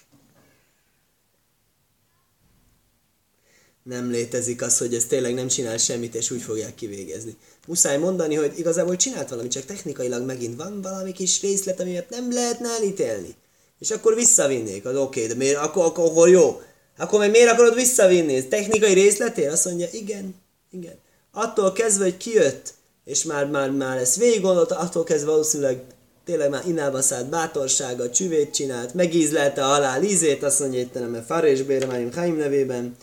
nem 3.85 4.09
létezik 4.09 4.61
az, 4.61 4.77
hogy 4.77 4.93
ez 4.93 5.05
tényleg 5.05 5.33
nem 5.33 5.47
csinál 5.47 5.77
semmit, 5.77 6.15
és 6.15 6.31
úgy 6.31 6.41
fogják 6.41 6.75
kivégezni. 6.75 7.35
Muszáj 7.67 7.97
mondani, 7.97 8.35
hogy 8.35 8.59
igazából 8.59 8.95
csinált 8.95 9.29
valamit, 9.29 9.51
csak 9.51 9.65
technikailag 9.65 10.25
megint 10.25 10.55
van 10.57 10.81
valami 10.81 11.11
kis 11.11 11.41
részlet, 11.41 11.79
amiért 11.79 12.09
nem 12.09 12.33
lehetne 12.33 12.69
elítélni. 12.69 13.35
És 13.79 13.91
akkor 13.91 14.15
visszavinnék, 14.15 14.85
az 14.85 14.95
oké, 14.95 15.23
okay, 15.23 15.31
de 15.31 15.35
miért, 15.37 15.57
akkor, 15.57 15.85
akkor, 15.85 16.05
akkor 16.09 16.29
jó. 16.29 16.61
Akkor 16.97 17.19
meg 17.19 17.29
miért 17.29 17.51
akarod 17.51 17.75
visszavinni? 17.75 18.47
Technikai 18.47 18.93
részletér? 18.93 19.49
Azt 19.49 19.65
mondja, 19.65 19.87
igen, 19.91 20.35
igen. 20.71 20.95
Attól 21.31 21.71
kezdve, 21.71 22.03
hogy 22.03 22.17
kijött, 22.17 22.73
és 23.05 23.23
már, 23.23 23.49
már, 23.49 23.71
már 23.71 23.97
ezt 23.97 24.15
végig 24.15 24.41
gondolta, 24.41 24.77
attól 24.77 25.03
kezdve 25.03 25.31
valószínűleg 25.31 25.83
tényleg 26.25 26.49
már 26.49 26.67
inába 26.67 27.01
szállt 27.01 27.29
bátorsága, 27.29 28.09
csüvét 28.09 28.53
csinált, 28.53 28.93
megízlelte 28.93 29.63
a 29.63 29.67
halál 29.67 30.03
ízét, 30.03 30.43
azt 30.43 30.59
mondja 30.59 30.79
itt 30.79 30.93
nem, 30.93 31.23
Fara 31.25 31.47
és 31.47 31.61
Béremáim 31.61 32.11
Chaim 32.11 32.35
nevében, 32.35 32.95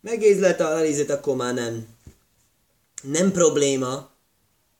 megízlelte 0.00 0.64
a 0.64 0.66
halál 0.66 0.86
ízét, 0.86 1.10
akkor 1.10 1.36
már 1.36 1.54
nem. 1.54 1.86
Nem 3.02 3.32
probléma 3.32 4.10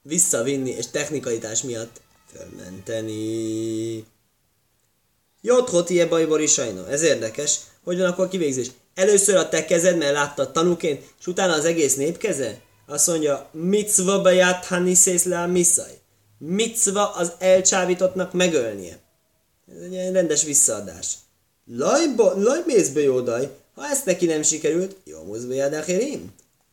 visszavinni, 0.03 0.71
és 0.71 0.87
technikalitás 0.87 1.63
miatt 1.63 2.01
fölmenteni. 2.33 4.05
Hotie 5.49 6.07
bajbori 6.07 6.47
sajna. 6.47 6.89
Ez 6.89 7.03
érdekes. 7.03 7.59
Hogy 7.85 7.99
van 7.99 8.07
akkor 8.07 8.25
a 8.25 8.29
kivégzés? 8.29 8.71
Először 8.95 9.37
a 9.37 9.49
te 9.49 9.65
kezed, 9.65 9.97
mert 9.97 10.13
láttad 10.13 10.53
tanúként, 10.53 11.03
és 11.21 11.27
utána 11.27 11.53
az 11.53 11.65
egész 11.65 11.95
nép 11.95 12.17
keze? 12.17 12.61
Azt 12.87 13.07
mondja, 13.07 13.49
mitzva 13.53 14.21
beját 14.21 14.65
haniszész 14.65 15.25
le 15.25 15.41
a 15.41 15.47
miszaj. 15.47 15.99
Mitzva 16.39 17.11
az 17.11 17.33
elcsábítottnak 17.39 18.33
megölnie. 18.33 18.99
Ez 19.77 19.83
egy 19.83 20.13
rendes 20.13 20.45
visszaadás. 20.45 21.07
Lajba, 21.67 22.35
laj 22.37 22.63
mészbe 22.67 23.01
jódaj, 23.01 23.51
ha 23.75 23.89
ezt 23.89 24.05
neki 24.05 24.27
nem 24.27 24.43
sikerült, 24.43 24.97
jó 25.05 25.23
muzbe 25.23 25.55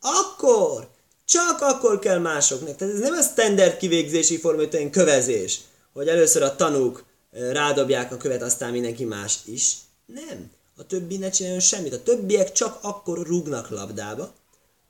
Akkor, 0.01 0.87
csak 1.25 1.61
akkor 1.61 1.99
kell 1.99 2.17
másoknak. 2.17 2.75
Tehát 2.75 2.93
ez 2.93 2.99
nem 2.99 3.13
a 3.13 3.21
standard 3.21 3.77
kivégzési 3.77 4.37
forma, 4.37 4.61
kövezés, 4.91 5.59
hogy 5.93 6.07
először 6.07 6.41
a 6.41 6.55
tanúk 6.55 7.03
rádobják 7.31 8.11
a 8.11 8.17
követ, 8.17 8.41
aztán 8.41 8.71
mindenki 8.71 9.03
más 9.03 9.39
is. 9.45 9.75
Nem. 10.05 10.51
A 10.75 10.85
többi 10.85 11.17
ne 11.17 11.29
csináljon 11.29 11.61
semmit. 11.61 11.93
A 11.93 12.03
többiek 12.03 12.51
csak 12.51 12.79
akkor 12.81 13.27
rúgnak 13.27 13.69
labdába, 13.69 14.33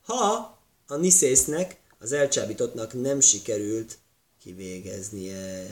ha 0.02 0.58
a 0.86 0.96
niszésznek, 0.96 1.76
az 1.98 2.12
elcsábítottnak 2.12 3.02
nem 3.02 3.20
sikerült 3.20 3.98
kivégeznie. 4.42 5.66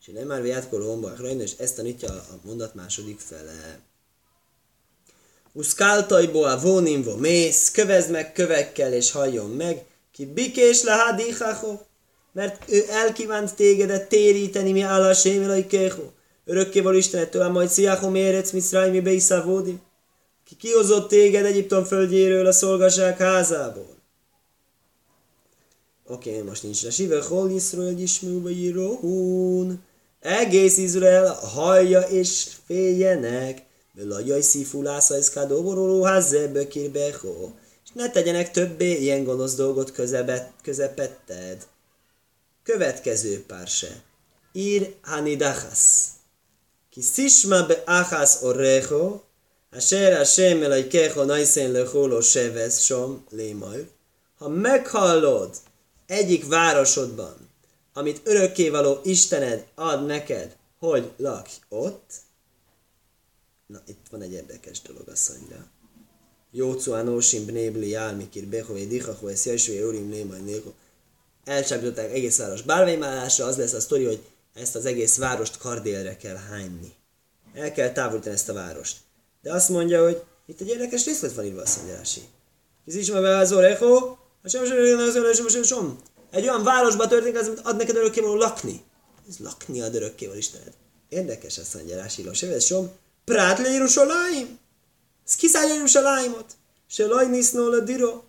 És 0.00 0.10
nem 0.12 0.26
már 0.26 0.42
viát 0.42 0.68
kolomba, 0.68 1.12
és 1.38 1.52
ezt 1.58 1.76
tanítja 1.76 2.08
a 2.08 2.38
mondat 2.42 2.74
második 2.74 3.20
fele. 3.20 3.80
Uszkáltajbo 5.52 6.42
a 6.42 6.60
vonimvo 6.60 7.16
mész, 7.16 7.70
kövezd 7.70 8.10
meg 8.10 8.32
kövekkel 8.32 8.92
és 8.92 9.10
halljon 9.10 9.50
meg, 9.50 9.84
ki 10.12 10.26
bikés 10.26 10.82
le 10.82 10.92
hadichacho, 10.92 11.78
mert 12.34 12.64
ő 12.68 12.84
elkívánt 12.90 13.54
tégedet 13.54 14.08
téríteni, 14.08 14.72
mi 14.72 14.80
áll 14.80 15.02
a 15.02 15.14
sémilai 15.14 15.66
kého. 15.66 16.02
Örökkéval 16.44 16.94
Istenettől, 16.94 17.48
majd 17.48 17.68
sziáhom 17.68 18.14
érec, 18.14 18.50
miszrájmi 18.50 19.00
beiszávódi. 19.00 19.78
Ki 20.44 20.56
kihozott 20.56 21.08
téged 21.08 21.44
Egyiptom 21.44 21.84
földjéről 21.84 22.46
a 22.46 22.52
szolgaság 22.52 23.16
házából. 23.16 23.94
Oké, 26.06 26.30
okay, 26.30 26.42
most 26.42 26.62
nincs 26.62 26.88
Sive 26.88 27.22
hol 27.22 27.50
Iszrael 27.50 27.98
ismúba 27.98 28.50
íróhún. 28.50 29.82
Egész 30.20 30.76
Izrael 30.76 31.32
hallja 31.32 32.00
és 32.00 32.46
féljenek. 32.66 33.62
Belajaj 33.94 34.40
szífulásza 34.40 35.14
eszkádó 35.14 35.62
boroló 35.62 36.02
házzebe 36.02 36.66
kirbeho. 36.66 37.50
És 37.84 37.90
ne 37.92 38.10
tegyenek 38.10 38.50
többé 38.50 39.00
ilyen 39.00 39.24
gonosz 39.24 39.54
dolgot 39.54 39.92
közepetted. 40.62 41.66
Következő 42.64 43.44
párse. 43.46 44.02
Ir 44.52 44.94
hanidachas. 45.02 46.06
Ki 46.90 47.00
szisma 47.00 47.66
be 47.66 47.82
achas 47.86 48.42
orecho, 48.42 49.20
asher 49.70 50.16
Hashem 50.16 50.62
elajkecho 50.62 51.24
naisen 51.24 51.70
lecholo 51.70 52.20
sevez 52.20 52.80
som 52.80 53.24
lémaj. 53.30 53.88
Ha 54.38 54.48
meghallod 54.48 55.56
egyik 56.06 56.48
városodban, 56.48 57.48
amit 57.92 58.20
örökkévaló 58.24 59.00
Istened 59.04 59.66
ad 59.74 60.06
neked, 60.06 60.56
hogy 60.78 61.10
lakj 61.16 61.50
ott, 61.68 62.12
na 63.66 63.82
itt 63.86 64.06
van 64.10 64.22
egy 64.22 64.32
érdekes 64.32 64.82
dolog, 64.82 65.08
azt 65.08 65.28
mondja. 65.28 65.66
Jócu 66.50 66.92
anósim 66.92 67.44
bnébli 67.46 67.88
jármikir 67.88 68.46
behové 68.46 68.84
dichahu 68.86 69.28
ez 69.28 69.46
jesvé 69.46 69.82
urim 69.82 70.10
lémaj 70.10 70.40
ného. 70.40 70.72
Elcsábították 71.44 72.12
egész 72.12 72.38
város 72.38 72.62
bálványmállásra, 72.62 73.46
az 73.46 73.56
lesz 73.56 73.72
a 73.72 73.80
sztori, 73.80 74.04
hogy 74.04 74.20
ezt 74.54 74.74
az 74.74 74.86
egész 74.86 75.16
várost 75.16 75.58
kardélre 75.58 76.16
kell 76.16 76.36
hányni. 76.36 76.92
El 77.54 77.72
kell 77.72 77.92
távolítani 77.92 78.34
ezt 78.34 78.48
a 78.48 78.52
várost. 78.52 78.96
De 79.42 79.52
azt 79.52 79.68
mondja, 79.68 80.02
hogy 80.02 80.22
itt 80.46 80.60
egy 80.60 80.68
érdekes 80.68 81.04
részlet 81.04 81.32
van 81.32 81.44
írva, 81.44 81.62
azt 81.62 81.76
mondja 81.76 81.96
Rási. 81.96 82.20
Ez 82.86 82.94
is 82.94 83.10
be 83.10 83.36
az 83.36 83.52
orecho, 83.52 84.16
a 84.42 84.48
sem 84.48 84.64
sem 84.64 85.62
sem 85.62 85.98
Egy 86.30 86.42
olyan 86.42 86.62
városba 86.62 87.06
történik, 87.06 87.38
az, 87.38 87.46
amit 87.46 87.60
ad 87.60 87.76
neked 87.76 87.96
örökkévaló 87.96 88.34
lakni. 88.34 88.82
Ez 89.28 89.36
lakni 89.38 89.80
ad 89.80 89.94
örökkévaló 89.94 90.38
Istened. 90.38 90.72
Érdekes, 91.08 91.58
azt 91.58 91.74
mondja 91.74 91.96
Rási, 91.96 92.28
ez 92.42 92.64
som. 92.64 92.92
Prát 93.24 93.58
le 93.58 93.70
Jerusalaim. 93.70 94.58
Ez 95.26 95.34
kiszállja 95.36 95.74
Jerusalaimot. 95.74 96.52
Se 96.86 97.06
laj 97.06 97.26
nisznó 97.26 97.68
le 97.68 97.80
diro. 97.80 98.22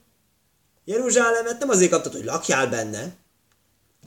Jeruzsálemet 0.86 1.60
nem 1.60 1.70
azért 1.70 1.92
kaptad, 1.92 2.12
hogy 2.12 2.26
lakjál 2.26 2.68
benne. 2.68 3.16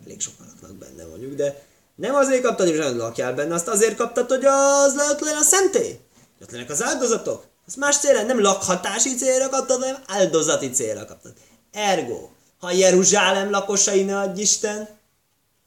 Elég 0.04 0.20
sokan 0.20 0.46
laknak 0.46 0.76
benne 0.76 1.04
mondjuk, 1.04 1.34
de 1.34 1.66
nem 1.94 2.14
azért 2.14 2.42
kaptad, 2.42 2.68
hogy 2.68 2.96
lakjál 2.96 3.34
benne, 3.34 3.54
azt 3.54 3.68
azért 3.68 3.96
kaptad, 3.96 4.28
hogy 4.28 4.44
az 4.44 4.94
lehet 4.94 5.20
legyen 5.20 5.38
a 5.38 5.42
szentély. 5.42 5.98
Ott 6.42 6.50
lennek 6.50 6.70
az 6.70 6.82
áldozatok. 6.82 7.44
Azt 7.66 7.76
más 7.76 7.98
célra, 7.98 8.22
nem 8.22 8.40
lakhatási 8.40 9.14
célra 9.14 9.48
kaptad, 9.48 9.82
hanem 9.82 10.02
áldozati 10.06 10.70
célra 10.70 11.04
kaptad. 11.04 11.32
Ergo, 11.72 12.28
ha 12.58 12.70
Jeruzsálem 12.70 13.50
lakosai 13.50 14.02
ne 14.02 14.18
adj 14.18 14.40
Isten, 14.40 14.88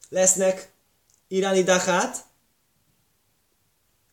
lesznek 0.08 0.72
iráni 1.28 1.62
dachát, 1.62 2.24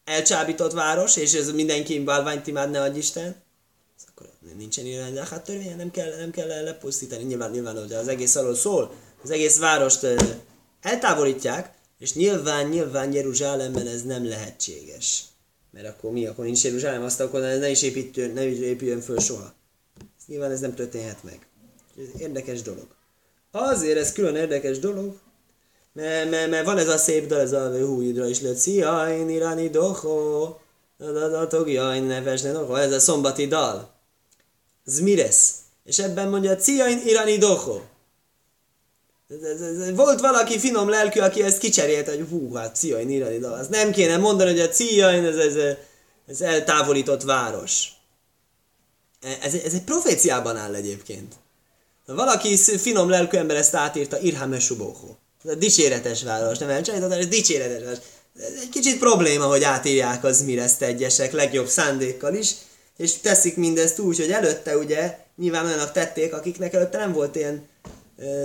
elcsábított 0.05 0.71
város, 0.71 1.15
és 1.15 1.33
ez 1.33 1.51
mindenki 1.51 1.99
bálványt 1.99 2.47
imád 2.47 2.69
ne 2.69 2.81
adj 2.81 2.97
Isten, 2.97 3.43
nincsen 4.57 4.85
iráni 4.85 5.13
dachát 5.13 5.43
törvénye, 5.43 5.75
nem 5.75 5.91
kell, 5.91 6.17
nem 6.17 6.31
kell 6.31 6.47
lepusztítani. 6.47 7.23
Nyilván, 7.23 7.51
nyilván, 7.51 7.77
hogy 7.77 7.93
az 7.93 8.07
egész 8.07 8.35
arról 8.35 8.55
szól, 8.55 8.91
az 9.23 9.29
egész 9.29 9.57
várost 9.57 10.07
eltávolítják, 10.81 11.73
és 11.99 12.13
nyilván, 12.13 12.67
nyilván 12.67 13.13
Jeruzsálemben 13.13 13.87
ez 13.87 14.03
nem 14.03 14.27
lehetséges. 14.27 15.23
Mert 15.71 15.87
akkor 15.87 16.11
mi? 16.11 16.25
Akkor 16.25 16.45
nincs 16.45 16.63
Jeruzsálem, 16.63 17.03
azt 17.03 17.19
akkor 17.19 17.39
ne 17.39 17.69
is, 17.69 17.81
építő, 17.81 18.33
ne 18.33 18.45
is 18.45 18.59
épüljön 18.59 19.01
föl 19.01 19.19
soha. 19.19 19.53
Nyilván 20.27 20.51
ez 20.51 20.59
nem 20.59 20.75
történhet 20.75 21.23
meg. 21.23 21.47
Ez 21.97 22.21
érdekes 22.21 22.61
dolog. 22.61 22.87
Azért 23.51 23.97
ez 23.97 24.11
külön 24.11 24.35
érdekes 24.35 24.79
dolog, 24.79 25.19
mert, 25.93 26.29
mert, 26.29 26.49
mert 26.49 26.65
van 26.65 26.77
ez 26.77 26.87
a 26.87 26.97
szép 26.97 27.27
dal, 27.27 27.39
ez 27.39 27.51
a 27.51 27.85
hújidra 27.85 28.27
is 28.27 28.41
lett, 28.41 28.55
szia, 28.55 29.17
én 29.17 29.29
irani 29.29 29.69
doho, 29.69 30.55
togja, 31.49 31.95
én 31.95 32.03
neves, 32.03 32.41
ne 32.41 32.51
doho, 32.51 32.75
ez 32.75 32.91
a 32.91 32.99
szombati 32.99 33.47
dal. 33.47 33.98
Zmires. 34.89 35.49
És 35.85 35.99
ebben 35.99 36.29
mondja, 36.29 36.59
szia, 36.59 36.87
én 36.87 37.01
irani 37.05 37.37
doho. 37.37 37.81
Volt 39.93 40.19
valaki 40.19 40.59
finom 40.59 40.89
lelkű, 40.89 41.19
aki 41.19 41.43
ezt 41.43 41.57
kicserélte, 41.57 42.11
hogy 42.11 42.25
hú, 42.29 42.53
hát 42.53 42.75
Ciain 42.75 43.09
irani 43.09 43.37
dal. 43.37 43.53
Az 43.53 43.67
nem 43.67 43.91
kéne 43.91 44.17
mondani, 44.17 44.49
hogy 44.49 44.59
a 44.59 44.69
Ciain 44.69 45.25
ez, 45.25 45.35
ez, 45.35 45.55
ez 46.27 46.41
eltávolított 46.41 47.23
város. 47.23 47.87
Ez, 49.41 49.53
ez 49.53 49.73
egy 49.73 49.83
proféciában 49.83 50.57
áll 50.57 50.75
egyébként. 50.75 51.33
Ha 52.05 52.15
valaki 52.15 52.57
finom 52.57 53.09
lelkű 53.09 53.37
ember 53.37 53.55
ezt 53.55 53.75
átírta, 53.75 54.19
Irhame 54.19 54.59
Subóho. 54.59 55.15
Ez 55.43 55.51
a 55.51 55.55
dicséretes 55.55 56.23
város, 56.23 56.57
nem 56.57 56.69
elcsájtott, 56.69 57.11
ez 57.11 57.27
dicséretes 57.27 57.83
város. 57.83 57.99
Ez 58.39 58.61
egy 58.61 58.69
kicsit 58.69 58.99
probléma, 58.99 59.45
hogy 59.45 59.63
átírják 59.63 60.23
az 60.23 60.45
ezt 60.57 60.81
egyesek 60.81 61.31
legjobb 61.31 61.67
szándékkal 61.67 62.33
is, 62.33 62.51
és 62.99 63.17
teszik 63.17 63.55
mindezt 63.55 63.99
úgy, 63.99 64.17
hogy 64.17 64.31
előtte 64.31 64.77
ugye 64.77 65.17
nyilván 65.37 65.65
olyanok 65.65 65.91
tették, 65.91 66.33
akiknek 66.33 66.73
előtte 66.73 66.97
nem 66.97 67.13
volt 67.13 67.35
ilyen 67.35 67.67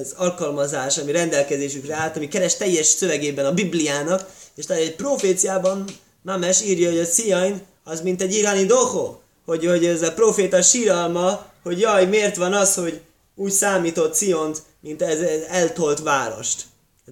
az 0.00 0.12
alkalmazás, 0.16 0.98
ami 0.98 1.12
rendelkezésükre 1.12 1.94
állt, 1.94 2.16
ami 2.16 2.28
keres 2.28 2.56
teljes 2.56 2.86
szövegében 2.86 3.44
a 3.44 3.52
Bibliának, 3.52 4.30
és 4.54 4.66
tehát 4.66 4.82
egy 4.82 4.96
proféciában 4.96 5.84
Mames 6.22 6.62
írja, 6.62 6.90
hogy 6.90 6.98
a 6.98 7.04
Ciain 7.04 7.62
az 7.84 8.00
mint 8.00 8.22
egy 8.22 8.34
iráni 8.34 8.64
doho, 8.64 9.16
hogy, 9.44 9.66
hogy 9.66 9.86
ez 9.86 10.02
a 10.02 10.12
proféta 10.12 10.62
síralma, 10.62 11.46
hogy 11.62 11.80
jaj, 11.80 12.06
miért 12.06 12.36
van 12.36 12.52
az, 12.52 12.74
hogy 12.74 13.00
úgy 13.34 13.52
számított 13.52 14.14
Ciont, 14.14 14.62
mint 14.80 15.02
ez, 15.02 15.20
ez 15.20 15.40
eltolt 15.48 16.00
várost. 16.00 16.62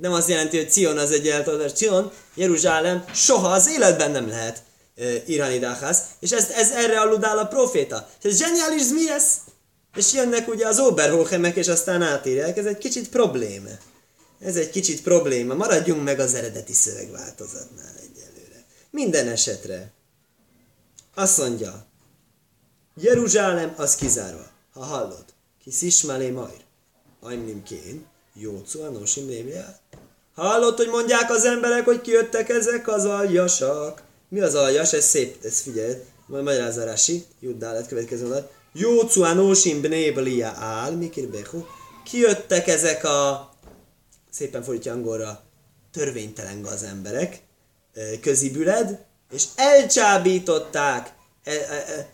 Nem 0.00 0.12
azt 0.12 0.28
jelenti, 0.28 0.57
hogy 0.57 0.70
Cion 0.70 0.98
az 0.98 1.11
egy 1.11 1.28
eltolt. 1.28 1.76
Cion, 1.76 2.12
Jeruzsálem 2.35 3.05
soha 3.14 3.48
az 3.48 3.68
életben 3.68 4.11
nem 4.11 4.28
lehet 4.28 4.62
e, 4.96 5.22
iráni 5.26 5.59
dáhász, 5.59 6.02
és 6.20 6.31
ez, 6.31 6.50
ez 6.50 6.70
erre 6.70 7.00
aludál 7.00 7.38
a 7.38 7.46
proféta. 7.46 8.09
Ez 8.22 8.37
zseniális 8.37 8.83
zmires, 8.83 9.24
és 9.96 10.12
jönnek 10.12 10.48
ugye 10.48 10.66
az 10.66 10.78
Oberhochemek, 10.78 11.57
és 11.57 11.68
aztán 11.68 12.02
átírják. 12.02 12.57
Ez 12.57 12.66
egy 12.66 12.78
kicsit 12.78 13.09
probléma. 13.09 13.68
Ez 14.40 14.57
egy 14.57 14.70
kicsit 14.70 15.02
probléma. 15.02 15.55
Maradjunk 15.55 16.02
meg 16.02 16.18
az 16.18 16.35
eredeti 16.35 16.72
szövegváltozatnál 16.72 17.94
egyelőre. 17.96 18.64
Minden 18.90 19.28
esetre. 19.28 19.92
Azt 21.14 21.38
mondja, 21.38 21.87
Jeruzsálem 22.94 23.74
az 23.76 23.94
kizárva. 23.94 24.46
Ha 24.72 24.85
hallod, 24.85 25.24
ki 25.62 25.70
szismelé 25.70 26.31
majd. 26.31 26.61
Ajmnim 27.20 27.62
kén, 27.62 28.07
jócu 28.35 28.83
anosim. 28.83 29.28
Hallott, 30.35 30.76
hogy 30.76 30.88
mondják 30.88 31.31
az 31.31 31.44
emberek, 31.44 31.85
hogy 31.85 32.00
kijöttek 32.00 32.48
ezek 32.48 32.88
az 32.88 33.05
aljasak. 33.05 34.02
Mi 34.33 34.40
az 34.40 34.55
aljas? 34.55 34.92
Ez 34.92 35.05
szép, 35.05 35.45
ez 35.45 35.61
figyelj. 35.61 35.95
Majd 36.27 36.45
magyarázza 36.45 36.85
Rási, 36.85 37.25
Juddál, 37.40 37.87
következő 37.87 38.23
mondat. 38.23 38.53
Jócu 38.73 39.23
anosim 39.23 39.81
bnébelia 39.81 40.49
áll, 40.49 40.90
mikir 40.90 41.29
behu. 41.29 41.64
Kijöttek 42.05 42.68
ezek 42.68 43.05
a, 43.05 43.51
szépen 44.31 44.62
fordítja 44.62 44.92
angolra, 44.92 45.42
törvénytelen 45.92 46.62
gazemberek, 46.62 47.42
közibüled, 48.21 49.05
és 49.33 49.45
elcsábították 49.57 51.12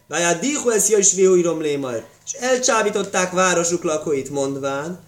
Vajadihu 0.09 0.71
ez 0.71 0.89
jöjj 0.89 1.15
véhújrom 1.15 1.61
lémar. 1.61 2.05
És 2.27 2.33
elcsábították 2.33 3.33
városuk 3.33 3.83
lakóit 3.83 4.31
mondván, 4.31 5.01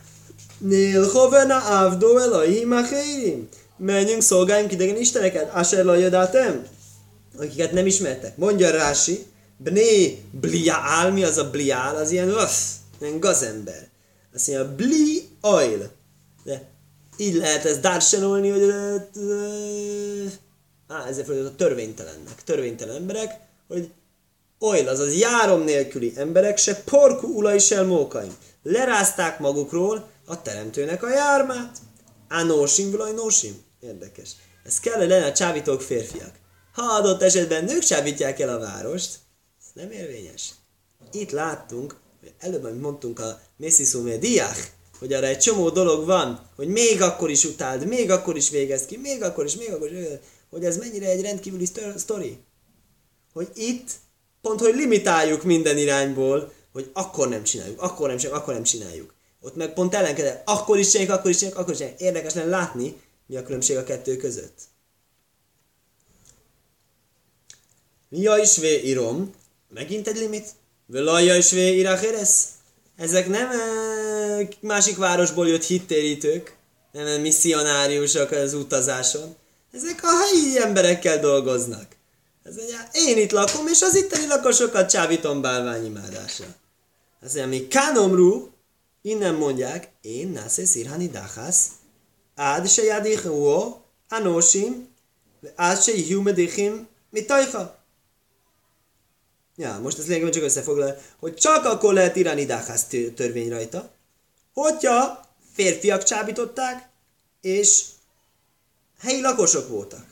Nélhovena 0.59 1.59
avdó 1.59 2.19
Elohim 2.19 2.73
achérim. 2.73 3.49
Menjünk, 3.77 4.23
szolgáljunk 4.23 4.73
idegen 4.73 4.97
isteneket. 4.97 5.55
Asher 5.55 5.85
lajadátem. 5.85 6.79
Akiket 7.39 7.73
nem 7.73 7.87
ismertek. 7.87 8.37
Mondja 8.37 8.71
Rási, 8.71 9.27
Bné 9.57 10.23
bliál, 10.31 11.13
mi 11.13 11.25
az 11.25 11.37
a 11.37 11.51
bliál? 11.51 11.97
Az 11.97 12.11
ilyen 12.11 12.31
rossz, 12.31 12.73
ilyen 13.01 13.21
gazember. 13.21 13.89
Azt 14.35 14.47
mondja, 14.47 14.75
bli 14.75 15.29
oil. 15.41 15.91
De 16.45 16.69
így 17.17 17.35
lehet 17.35 17.65
ezt 17.65 17.81
dársenolni, 17.81 18.49
hogy 18.49 18.71
á, 20.89 21.07
ezért 21.07 21.29
a 21.29 21.55
törvénytelennek. 21.57 22.45
Törvénytelen 22.45 22.97
emberek, 22.97 23.41
hogy 23.69 23.91
oil, 24.59 24.89
azaz 24.89 25.19
járom 25.19 25.65
nélküli 25.65 26.13
emberek 26.17 26.59
se 26.59 26.75
porku 26.75 27.27
ulai 27.27 27.59
se 27.59 27.83
mókaim. 27.83 28.37
Lerázták 28.63 29.39
magukról 29.39 30.11
a 30.27 30.43
teremtőnek 30.43 31.03
a 31.03 31.11
jármát. 31.11 31.79
Anósim, 32.29 32.91
vilaj 32.91 33.13
nósim. 33.13 33.63
Érdekes. 33.81 34.31
Ez 34.65 34.81
kell, 34.81 34.97
hogy 34.97 35.09
lenne 35.09 35.27
a 35.27 35.33
csábítók 35.33 35.83
férfiak. 35.83 36.40
Ha 36.81 36.93
adott 36.93 37.23
esetben 37.23 37.65
nők 37.65 37.83
csábítják 37.83 38.41
el 38.41 38.49
a 38.49 38.59
várost, 38.59 39.19
ez 39.61 39.67
nem 39.73 39.91
érvényes. 39.91 40.51
Itt 41.13 41.31
láttunk, 41.31 41.97
előbb, 42.39 42.65
amit 42.65 42.81
mondtunk 42.81 43.19
a 43.19 43.41
Messiszumé 43.57 44.17
Diach, 44.17 44.59
hogy 44.99 45.13
arra 45.13 45.27
egy 45.27 45.39
csomó 45.39 45.71
dolog 45.71 46.07
van, 46.07 46.49
hogy 46.57 46.69
még 46.69 47.03
akkor 47.03 47.31
is 47.31 47.45
utáld, 47.45 47.87
még 47.87 48.11
akkor 48.11 48.37
is 48.37 48.51
végezd 48.51 48.87
ki, 48.87 48.97
még 48.97 49.23
akkor 49.23 49.45
is, 49.45 49.57
még 49.57 49.73
akkor 49.73 49.93
is, 49.93 50.07
hogy 50.51 50.65
ez 50.65 50.77
mennyire 50.77 51.07
egy 51.07 51.23
rendkívüli 51.23 51.69
sztori. 51.97 52.39
Hogy 53.33 53.49
itt 53.55 53.91
pont, 54.41 54.61
hogy 54.61 54.75
limitáljuk 54.75 55.43
minden 55.43 55.79
irányból, 55.79 56.53
hogy 56.73 56.91
akkor 56.93 57.29
nem 57.29 57.43
csináljuk, 57.43 57.83
akkor 57.83 58.09
nem 58.09 58.17
csináljuk, 58.17 58.43
akkor 58.43 58.55
nem 58.55 58.63
csináljuk. 58.63 59.15
Ott 59.41 59.57
meg 59.57 59.73
pont 59.73 59.95
ellenkező, 59.95 60.41
akkor 60.45 60.79
is 60.79 60.91
csináljuk, 60.91 61.15
akkor 61.15 61.31
is 61.31 61.37
csináljuk, 61.37 61.61
akkor 61.61 61.73
is 61.73 61.79
csináljuk. 61.79 62.03
Érdekes 62.03 62.35
lenne 62.35 62.49
látni, 62.49 63.01
mi 63.27 63.37
a 63.37 63.43
különbség 63.43 63.77
a 63.77 63.85
kettő 63.85 64.17
között. 64.17 64.59
Mia 68.13 68.37
is 68.37 68.57
vé 68.57 68.83
írom, 68.85 69.35
megint 69.69 70.09
egy 70.09 70.17
limit. 70.17 70.49
Velaja 70.87 71.37
is 71.37 71.51
vé 71.51 71.77
iracheres. 71.77 72.45
Ezek 72.97 73.29
nem 73.29 73.49
másik 74.61 74.97
városból 74.97 75.49
jött 75.49 75.65
hittérítők, 75.65 76.57
nem 76.93 77.21
misszionáriusok 77.21 78.31
az 78.31 78.55
utazáson. 78.55 79.37
Ezek 79.73 80.01
a 80.03 80.09
helyi 80.09 80.61
emberekkel 80.61 81.21
dolgoznak. 81.21 81.87
Ez 82.43 82.57
mondja, 82.57 82.89
én 82.93 83.19
itt 83.19 83.31
lakom, 83.31 83.67
és 83.67 83.83
az 83.83 83.97
itteni 83.97 84.27
lakosokat 84.27 84.91
csávítom 84.91 85.41
bálványimádásra. 85.41 86.47
Azt 87.23 87.35
mondja, 87.35 87.59
mi 87.59 87.67
kánomru, 87.69 88.49
innen 89.03 89.35
mondják, 89.35 89.89
én 90.01 90.29
násze 90.29 90.65
szirhani 90.65 91.09
dáhász, 91.09 91.67
ád 92.35 92.69
se 92.69 92.83
jádich 92.83 93.27
uó, 93.27 93.85
anósim, 94.09 94.89
ád 95.55 95.83
se 95.83 95.93
ihjú 95.93 96.23
medichim, 96.23 96.89
mit 97.11 97.27
tajha. 97.27 97.80
Ja, 99.61 99.79
most 99.79 99.99
ez 99.99 100.05
lényegében 100.05 100.33
csak 100.33 100.43
összefoglal, 100.43 100.99
hogy 101.19 101.35
csak 101.35 101.65
akkor 101.65 101.93
lehet 101.95 102.17
írani 102.17 102.45
dáhász 102.45 102.87
törvény 103.15 103.49
rajta, 103.49 103.91
hogyha 104.53 105.29
férfiak 105.53 106.03
csábították, 106.03 106.89
és 107.41 107.85
helyi 108.99 109.21
lakosok 109.21 109.69
voltak. 109.69 110.07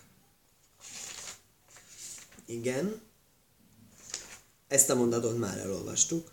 Igen. 2.47 3.01
Ezt 4.69 4.91
a 4.91 4.95
mondatot 4.95 5.39
már 5.39 5.59
elolvastuk. 5.59 6.33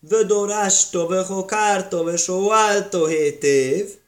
Vödorástó, 0.00 1.06
vöhokártó, 1.06 2.02
vösóáltó 2.02 3.06
hétév, 3.06 3.98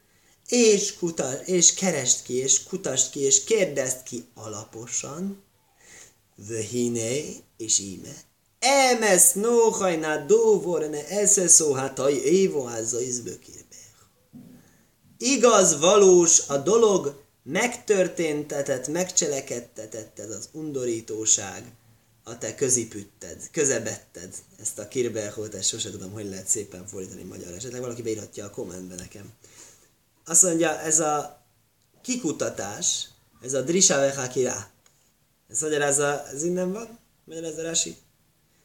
és, 0.48 0.96
kutas, 0.96 1.46
és 1.46 1.74
kerest 1.74 2.22
ki, 2.22 2.34
és 2.34 2.62
kutast 2.62 3.10
ki, 3.10 3.20
és 3.20 3.44
kérdezd 3.44 4.02
ki 4.02 4.24
alaposan, 4.34 5.43
vöhiné, 6.36 7.36
és 7.56 7.78
íme, 7.78 8.14
emes 8.58 9.32
nóhajná 9.32 10.16
dóvorne 10.16 11.08
eszeszó 11.08 11.72
hát 11.72 11.98
a 11.98 12.10
évo 12.10 12.68
Igaz, 15.18 15.78
valós 15.78 16.48
a 16.48 16.56
dolog, 16.56 17.22
megtörténtetett, 17.42 18.88
megcselekedtetett 18.88 20.18
ez 20.18 20.30
az 20.30 20.48
undorítóság, 20.52 21.72
a 22.24 22.38
te 22.38 22.54
közipütted, 22.54 23.50
közebetted 23.50 24.34
ezt 24.60 24.78
a 24.78 24.88
kirbelhót, 24.88 25.54
ezt 25.54 25.68
sose 25.68 25.90
tudom, 25.90 26.12
hogy 26.12 26.28
lehet 26.28 26.46
szépen 26.46 26.86
fordítani 26.86 27.22
magyar. 27.22 27.52
Esetleg 27.52 27.80
valaki 27.80 28.02
beírhatja 28.02 28.44
a 28.44 28.50
kommentbe 28.50 28.94
nekem. 28.94 29.32
Azt 30.24 30.42
mondja, 30.42 30.80
ez 30.80 31.00
a 31.00 31.42
kikutatás, 32.02 33.08
ez 33.42 33.52
a 33.52 33.62
drisave 33.62 34.14
hakira. 34.14 34.72
Ez 35.54 35.60
magyarázza, 35.60 36.26
ez 36.32 36.42
innen 36.42 36.72
van? 36.72 36.98
Magyarázza 37.24 37.62
Rási. 37.62 37.96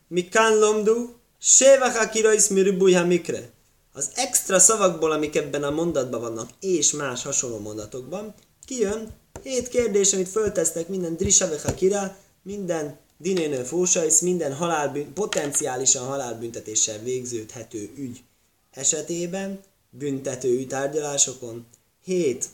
Mikán 0.08 0.58
lomdu, 0.58 1.10
séva 1.40 1.92
hakira 1.92 2.34
is 2.34 2.48
mirubújha 2.48 3.06
mikre. 3.06 3.50
Az 3.94 4.12
extra 4.16 4.60
szavakból, 4.60 5.12
amik 5.12 5.36
ebben 5.36 5.64
a 5.64 5.70
mondatban 5.70 6.22
vannak, 6.22 6.50
és 6.60 6.92
más 6.92 7.24
hasonló 7.24 7.60
mondatokban, 7.60 8.34
kijön 8.66 9.14
hét 9.44 9.68
kérdés, 9.68 10.14
amit 10.14 10.30
föltesznek 10.30 10.88
minden 10.88 11.16
Drisave 11.16 11.60
Hakira, 11.64 12.18
minden 12.42 12.98
dinénő 13.18 13.64
fósajsz 13.64 14.20
minden 14.22 14.54
halálbűn, 14.54 15.14
potenciálisan 15.14 16.06
halálbüntetéssel 16.06 17.00
végződhető 17.00 17.90
ügy 17.96 18.24
esetében, 18.72 19.60
büntető 19.90 20.64
tárgyalásokon, 20.66 21.66
hét 22.04 22.46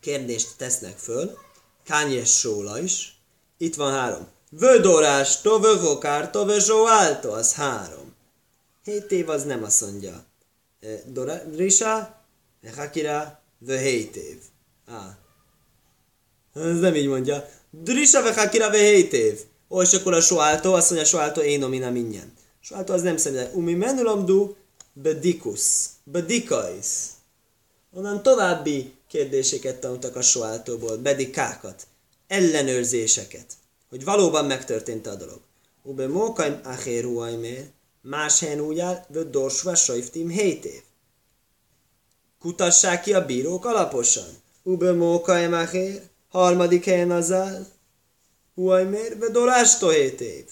kérdést 0.00 0.48
tesznek 0.56 0.98
föl, 0.98 1.38
kányes 1.84 2.38
sóla 2.38 2.80
is, 2.80 3.15
itt 3.58 3.74
van 3.74 3.92
három. 3.92 4.26
Vödorás, 4.50 5.40
to 5.40 6.44
vözsóálto, 6.44 7.32
az 7.32 7.54
három. 7.54 8.14
Hét 8.84 9.10
év 9.10 9.28
az 9.28 9.44
nem 9.44 9.62
azt 9.62 9.80
mondja. 9.80 10.24
Risa, 11.56 12.24
Hakira, 12.76 13.40
the 13.66 13.78
hét 13.78 14.16
év. 14.16 14.38
Ah. 14.86 15.14
Ez 16.54 16.78
nem 16.78 16.94
így 16.94 17.08
mondja. 17.08 17.48
Drisha 17.70 18.22
ve 18.22 18.34
Hakira 18.34 18.70
ve 18.70 18.78
hét 18.78 19.12
év. 19.12 19.40
Ó, 19.70 19.82
és 19.82 19.92
akkor 19.92 20.14
a 20.14 20.20
soáltó, 20.20 20.72
azt 20.72 20.90
mondja 20.90 21.08
soáltó 21.08 21.40
én 21.40 21.58
nomina 21.58 21.90
minyen. 21.90 22.32
Soáltó 22.60 22.92
az 22.92 23.02
nem 23.02 23.16
szemben. 23.16 23.50
Umi 23.54 23.74
menulomdu 23.74 24.54
bedikus. 24.92 25.60
Bedikais. 26.04 26.86
Onnan 27.92 28.22
további 28.22 28.94
kérdéseket 29.08 29.80
tanultak 29.80 30.16
a 30.16 30.22
soáltóból, 30.22 30.96
bedikákat, 30.96 31.86
ellenőrzéseket, 32.26 33.46
hogy 33.88 34.04
valóban 34.04 34.44
megtörtént 34.44 35.06
a 35.06 35.14
dolog. 35.14 35.40
Ube 35.82 36.08
mókaim 36.08 36.60
achéru 36.64 37.18
ajmér, 37.18 37.70
más 38.02 38.40
helyen 38.40 38.60
úgy 38.60 38.78
áll, 38.78 39.04
vö 39.08 39.22
dorsva 39.22 39.74
sajftim 39.74 40.28
hét 40.28 40.64
év. 40.64 40.82
Kutassák 42.38 43.02
ki 43.02 43.14
a 43.14 43.26
bírók 43.26 43.64
alaposan. 43.64 44.28
Ube 44.62 44.92
mókaim 44.92 45.52
achér, 45.52 46.02
harmadik 46.28 46.84
helyen 46.84 47.10
az 47.10 47.32
áll, 47.32 47.66
Huajmér, 48.56 49.18
vö 49.18 49.28
dorástó 49.28 49.88
hét 49.88 50.20
év. 50.20 50.44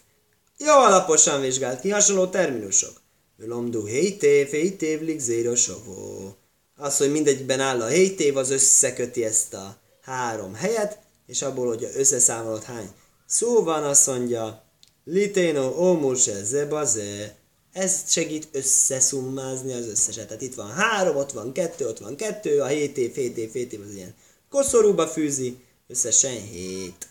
Jó 0.59 0.73
alaposan 0.73 1.41
vizsgált 1.41 1.81
ki, 1.81 1.91
hasonló 1.91 2.27
terminusok. 2.27 3.01
Lomdu 3.37 3.85
hét 3.85 4.23
év, 4.23 4.49
hét 4.49 4.83
év, 4.83 5.01
ligzérosovó. 5.01 6.37
Az, 6.77 6.97
hogy 6.97 7.11
mindegyben 7.11 7.61
áll 7.61 7.81
a 7.81 7.87
hét 7.87 8.21
év, 8.21 8.37
az 8.37 8.51
összeköti 8.51 9.25
ezt 9.25 9.55
a 9.55 9.77
három 10.01 10.55
helyet, 10.55 10.99
és 11.27 11.43
abból, 11.43 11.67
hogy 11.67 11.91
összeszámolod 11.97 12.63
hány 12.63 12.91
szó 13.27 13.63
van, 13.63 13.85
azt 13.85 14.07
mondja, 14.07 14.63
liténo 15.05 15.75
ómuse 15.77 16.45
zebaze, 16.45 17.37
ez 17.73 18.01
segít 18.07 18.49
összeszummázni 18.53 19.73
az 19.73 19.87
összeset. 19.87 20.27
Tehát 20.27 20.43
itt 20.43 20.55
van 20.55 20.71
három, 20.71 21.17
ott 21.17 21.33
van 21.33 21.53
kettő, 21.53 21.87
ott 21.87 21.99
van 21.99 22.17
kettő, 22.17 22.61
a 22.61 22.67
hét 22.67 22.97
év, 22.97 23.15
hét 23.15 23.37
év, 23.37 23.53
hét 23.53 23.73
év 23.73 23.81
az 23.81 23.95
ilyen 23.95 24.15
koszorúba 24.51 25.07
fűzi, 25.07 25.57
összesen 25.89 26.41
hét. 26.41 27.09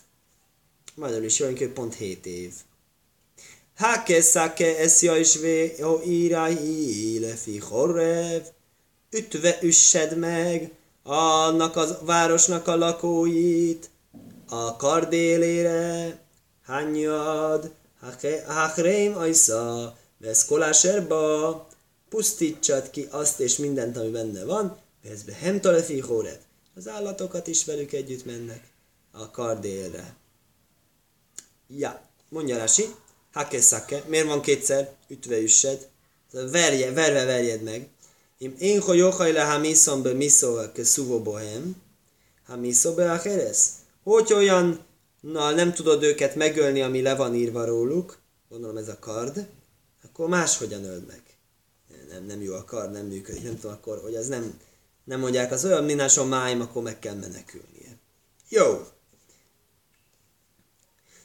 Magyarul 0.94 1.24
is 1.24 1.38
jön, 1.38 1.72
pont 1.72 1.94
hét 1.94 2.26
év. 2.26 2.52
Hake 3.76 4.22
szake 4.22 4.78
eszja 4.78 5.16
is 5.16 5.36
vé, 5.36 5.82
ó 5.82 6.00
írá 6.06 6.48
lefi 7.20 7.58
horrev, 7.58 8.42
ütve 9.10 9.58
üssed 9.62 10.18
meg 10.18 10.72
annak 11.02 11.76
a 11.76 11.98
városnak 12.02 12.68
a 12.68 12.76
lakóit, 12.76 13.90
a 14.48 14.76
kardélére, 14.76 16.18
hányad, 16.62 17.72
hachreim 18.46 19.16
ajsza, 19.16 19.96
vesz 20.18 20.44
koláserba, 20.44 21.68
pusztítsad 22.08 22.90
ki 22.90 23.08
azt 23.10 23.40
és 23.40 23.56
mindent, 23.56 23.96
ami 23.96 24.10
benne 24.10 24.44
van, 24.44 24.78
vesz 25.02 25.22
be 25.22 25.32
hemtalefi 25.32 26.00
hóret. 26.00 26.40
Az 26.76 26.88
állatokat 26.88 27.46
is 27.46 27.64
velük 27.64 27.92
együtt 27.92 28.24
mennek 28.24 28.62
a 29.12 29.30
kardélre. 29.30 30.16
Ja, 31.68 32.00
mondja 32.28 32.58
Rasi, 32.58 32.94
hakeszake, 33.32 34.02
miért 34.06 34.26
van 34.26 34.40
kétszer, 34.40 34.92
ütve 35.08 35.38
üssed, 35.38 35.88
verje, 36.30 36.92
verve 36.92 37.24
verjed 37.24 37.62
meg. 37.62 37.88
Im 38.38 38.54
én 38.58 38.82
jochaj 38.86 39.32
le 39.32 39.44
ha 39.44 39.58
miszom 39.58 40.02
be 40.02 40.12
miszó 40.12 40.72
ke 40.72 40.84
szuvo 40.84 41.22
bohem, 41.22 41.82
ha 42.46 42.56
miszó 42.56 42.94
be 42.94 43.12
a 43.12 43.20
keresz. 43.20 43.70
Hogy 44.04 44.32
olyan 44.32 44.84
na, 45.20 45.50
nem 45.50 45.72
tudod 45.72 46.02
őket 46.02 46.34
megölni, 46.34 46.82
ami 46.82 47.02
le 47.02 47.14
van 47.14 47.34
írva 47.34 47.64
róluk, 47.64 48.18
gondolom 48.48 48.76
ez 48.76 48.88
a 48.88 48.98
kard, 48.98 49.48
akkor 50.04 50.28
máshogyan 50.28 50.84
öld 50.84 51.06
meg. 51.06 51.22
Nem, 52.08 52.24
nem 52.24 52.42
jó 52.42 52.54
a 52.54 52.64
kard, 52.64 52.92
nem 52.92 53.06
működik, 53.06 53.42
nem 53.42 53.54
tudom 53.58 53.72
akkor, 53.72 54.00
hogy 54.00 54.14
az 54.14 54.28
nem, 54.28 54.60
nem 55.04 55.20
mondják, 55.20 55.52
az 55.52 55.64
olyan 55.64 55.84
mináson 55.84 56.28
máim, 56.28 56.60
akkor 56.60 56.82
meg 56.82 56.98
kell 56.98 57.14
menekülnie. 57.14 57.98
Jó. 58.48 58.86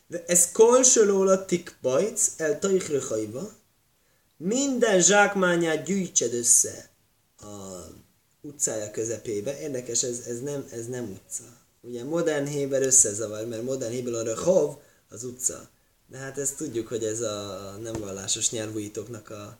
De 0.07 0.23
ez 0.27 0.51
kolsölóla 0.51 1.45
tikbajc 1.45 2.33
el 2.37 2.59
tajhröhajva, 2.59 3.51
minden 4.37 5.01
zsákmányát 5.01 5.83
gyűjtsed 5.83 6.33
össze 6.33 6.89
a 7.39 7.45
utcája 8.41 8.91
közepébe. 8.91 9.59
Érdekes, 9.59 10.03
ez, 10.03 10.19
ez, 10.27 10.41
nem, 10.41 10.67
ez 10.71 10.87
nem 10.87 11.03
utca. 11.03 11.58
Ugye 11.81 12.03
modern 12.03 12.45
héber 12.45 12.81
összezavar, 12.81 13.45
mert 13.45 13.63
modern 13.63 13.91
héber 13.91 14.13
a 14.13 14.23
rehov 14.23 14.75
az 15.09 15.23
utca. 15.23 15.69
De 16.07 16.17
hát 16.17 16.37
ezt 16.37 16.57
tudjuk, 16.57 16.87
hogy 16.87 17.03
ez 17.03 17.21
a 17.21 17.75
nem 17.81 17.93
vallásos 17.93 18.51
nyelvújítóknak 18.51 19.29
a 19.29 19.57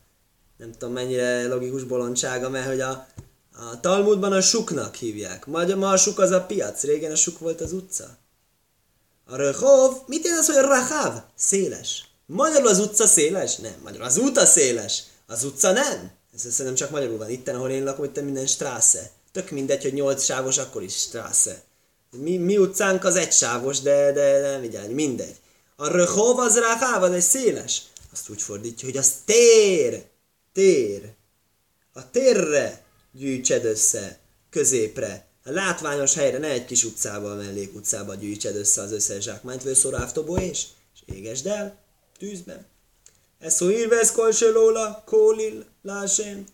nem 0.56 0.72
tudom 0.72 0.92
mennyire 0.92 1.46
logikus 1.46 1.84
bolondsága, 1.84 2.48
mert 2.48 2.66
hogy 2.66 2.80
a, 2.80 3.06
a 3.52 3.80
Talmudban 3.80 4.32
a 4.32 4.40
suknak 4.40 4.94
hívják. 4.94 5.46
Ma, 5.46 5.76
ma 5.76 5.90
a 5.90 5.96
suk 5.96 6.18
az 6.18 6.30
a 6.30 6.42
piac, 6.42 6.82
régen 6.82 7.12
a 7.12 7.16
suk 7.16 7.38
volt 7.38 7.60
az 7.60 7.72
utca. 7.72 8.16
A 9.24 9.36
rehov, 9.36 9.96
mit 10.06 10.24
jelent 10.24 10.48
az, 10.48 10.54
hogy 10.54 10.64
rahav? 10.64 11.22
Széles. 11.36 12.04
Magyarul 12.26 12.68
az 12.68 12.78
utca 12.78 13.06
széles? 13.06 13.56
Nem. 13.56 13.74
Magyarul 13.82 14.06
az 14.06 14.18
út 14.18 14.36
a 14.36 14.46
széles. 14.46 15.02
Az 15.26 15.44
utca 15.44 15.72
nem. 15.72 16.10
Ez 16.34 16.40
szerintem 16.40 16.74
csak 16.74 16.90
magyarul 16.90 17.18
van. 17.18 17.30
Itten, 17.30 17.54
ahol 17.54 17.70
én 17.70 17.84
lakom, 17.84 18.04
itt 18.04 18.22
minden 18.22 18.46
strasse. 18.46 19.10
Tök 19.32 19.50
mindegy, 19.50 19.82
hogy 19.82 19.92
nyolc 19.92 20.24
sávos, 20.24 20.58
akkor 20.58 20.82
is 20.82 20.94
strasse. 20.94 21.62
Mi, 22.16 22.36
mi 22.36 22.58
utcánk 22.58 23.04
az 23.04 23.16
egy 23.16 23.32
sávos, 23.32 23.80
de, 23.80 24.12
de 24.12 24.40
nem 24.40 24.64
így 24.64 24.88
mindegy. 24.88 25.36
A 25.76 25.88
röhov 25.88 26.38
az 26.38 26.58
ráháv, 26.58 27.02
az 27.02 27.12
egy 27.12 27.20
széles. 27.20 27.82
Azt 28.12 28.28
úgy 28.28 28.42
fordítja, 28.42 28.88
hogy 28.88 28.96
az 28.96 29.12
tér. 29.24 30.04
Tér. 30.52 31.12
A 31.92 32.10
térre 32.10 32.84
gyűjtsed 33.12 33.64
össze, 33.64 34.18
középre. 34.50 35.28
A 35.44 35.50
látványos 35.50 36.14
helyre, 36.14 36.38
ne 36.38 36.48
egy 36.48 36.64
kis 36.64 36.84
utcába, 36.84 37.30
a 37.30 37.34
mellék 37.34 37.74
utcába 37.74 38.14
gyűjtsed 38.14 38.56
össze 38.56 38.82
az 38.82 38.92
összes 38.92 39.22
zsákmányt, 39.22 39.62
vagy 39.62 39.74
szoráftobó 39.74 40.36
és, 40.36 40.66
és 40.94 41.14
égesd 41.14 41.46
el 41.46 41.78
tűzben. 42.18 42.66
Ez 43.38 43.54
szó 43.54 43.70
írvesz 43.70 44.12
kolselóla, 44.12 45.02
kólil, 45.06 45.64
lásén. 45.82 46.46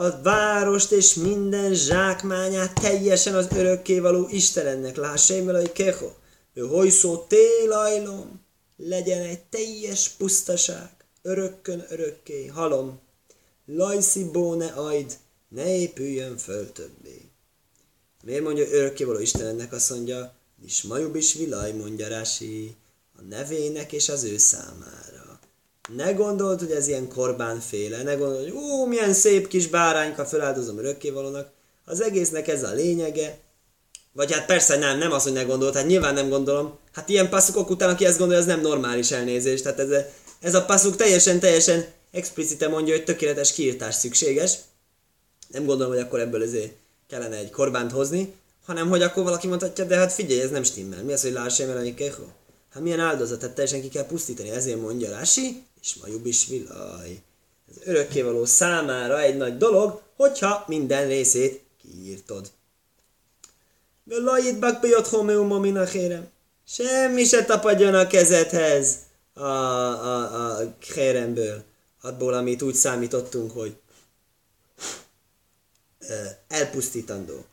A 0.00 0.20
várost 0.22 0.92
és 0.92 1.14
minden 1.14 1.74
zsákmányát 1.74 2.74
teljesen 2.74 3.34
az 3.34 3.46
örökkévaló 3.56 4.28
Istenennek, 4.30 4.96
lásén 4.96 5.44
vele, 5.44 5.72
keho. 5.72 6.10
Ő 6.54 6.62
hojszó 6.66 7.16
télajlom, 7.16 8.40
legyen 8.76 9.22
egy 9.22 9.40
teljes 9.40 10.08
pusztaság, 10.08 10.90
örökkön 11.22 11.84
örökké, 11.88 12.46
halom. 12.46 13.00
Lajszi 13.66 14.24
bóne 14.24 14.66
ajd, 14.66 15.18
ne 15.48 15.76
épüljön 15.76 16.36
föl 16.36 16.72
többé. 16.72 17.30
Miért 18.24 18.42
mondja 18.42 18.70
örökkévaló 18.70 19.18
Istenennek, 19.18 19.72
azt 19.72 19.90
mondja, 19.90 20.34
is 20.64 20.82
majub 20.82 21.16
is 21.16 21.34
vilaj, 21.34 21.72
mondja 21.72 22.08
Rási 22.08 22.76
a 23.18 23.22
nevének 23.22 23.92
és 23.92 24.08
az 24.08 24.24
ő 24.24 24.38
számára. 24.38 25.19
Ne 25.96 26.12
gondold, 26.12 26.58
hogy 26.58 26.70
ez 26.70 26.88
ilyen 26.88 27.08
korbánféle, 27.08 28.02
ne 28.02 28.14
gondold, 28.14 28.42
hogy 28.42 28.52
ó, 28.56 28.86
milyen 28.86 29.12
szép 29.12 29.48
kis 29.48 29.66
bárányka, 29.66 30.24
feláldozom 30.24 30.78
örökkévalónak. 30.78 31.50
Az 31.84 32.00
egésznek 32.00 32.48
ez 32.48 32.62
a 32.62 32.72
lényege. 32.72 33.38
Vagy 34.12 34.32
hát 34.32 34.46
persze 34.46 34.76
nem, 34.76 34.98
nem 34.98 35.12
az, 35.12 35.22
hogy 35.22 35.32
ne 35.32 35.42
gondold, 35.42 35.74
hát 35.74 35.86
nyilván 35.86 36.14
nem 36.14 36.28
gondolom. 36.28 36.78
Hát 36.92 37.08
ilyen 37.08 37.28
passzukok 37.28 37.70
után, 37.70 37.90
aki 37.90 38.04
ezt 38.04 38.18
gondolja, 38.18 38.42
az 38.42 38.48
nem 38.48 38.60
normális 38.60 39.10
elnézés. 39.10 39.62
Tehát 39.62 39.78
ez, 39.78 40.04
ez 40.40 40.54
a 40.54 40.64
passzuk 40.64 40.96
teljesen, 40.96 41.40
teljesen 41.40 41.84
explicite 42.10 42.68
mondja, 42.68 42.94
hogy 42.94 43.04
tökéletes 43.04 43.52
kiírtás 43.52 43.94
szükséges. 43.94 44.58
Nem 45.48 45.64
gondolom, 45.64 45.92
hogy 45.92 46.02
akkor 46.02 46.20
ebből 46.20 46.42
ezért 46.42 46.72
kellene 47.08 47.36
egy 47.36 47.50
korbánt 47.50 47.92
hozni, 47.92 48.34
hanem 48.66 48.88
hogy 48.88 49.02
akkor 49.02 49.22
valaki 49.22 49.46
mondhatja, 49.46 49.84
de 49.84 49.96
hát 49.96 50.12
figyelj, 50.12 50.40
ez 50.40 50.50
nem 50.50 50.62
stimmel. 50.62 51.02
Mi 51.02 51.12
az, 51.12 51.22
hogy 51.22 51.32
lássam 51.32 51.68
el, 51.68 51.78
hogy 51.78 51.94
Hát 52.70 52.82
milyen 52.82 53.00
áldozatát 53.00 53.50
teljesen 53.50 53.80
ki 53.80 53.88
kell 53.88 54.06
pusztítani, 54.06 54.50
ezért 54.50 54.80
mondja 54.80 55.10
Rási, 55.10 55.62
és 55.82 55.94
majub 55.94 56.26
is 56.26 56.46
vilaj. 56.46 57.22
Ez 57.68 57.76
örökkévaló 57.84 58.44
számára 58.44 59.20
egy 59.20 59.36
nagy 59.36 59.56
dolog, 59.56 60.02
hogyha 60.16 60.64
minden 60.66 61.06
részét 61.06 61.62
kiírtod. 61.82 62.50
Lajit 64.04 64.58
bakbejot 64.58 65.06
homeuma 65.06 65.58
minachérem. 65.58 66.28
Semmi 66.66 67.24
se 67.24 67.44
tapadjon 67.44 67.94
a 67.94 68.06
kezedhez 68.06 68.96
a, 69.32 69.40
a, 69.42 70.58
a 70.58 70.74
kéremből, 70.78 71.62
abból, 72.00 72.34
amit 72.34 72.62
úgy 72.62 72.74
számítottunk, 72.74 73.50
hogy 73.52 73.76
elpusztítandó. 76.48 77.44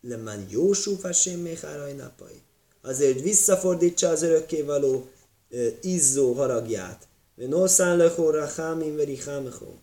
Lemán 0.00 0.46
Jósú 0.50 0.96
fasém 0.96 1.40
még 1.40 1.60
napai 1.96 2.42
azért 2.82 3.20
visszafordítsa 3.20 4.08
az 4.08 4.22
örökkévaló 4.22 5.10
izzó 5.80 6.32
haragját. 6.32 7.08
Noszán 7.34 7.96
lehóra 7.96 8.46
hámin 8.46 8.96
veri 8.96 9.16
hámechó. 9.16 9.80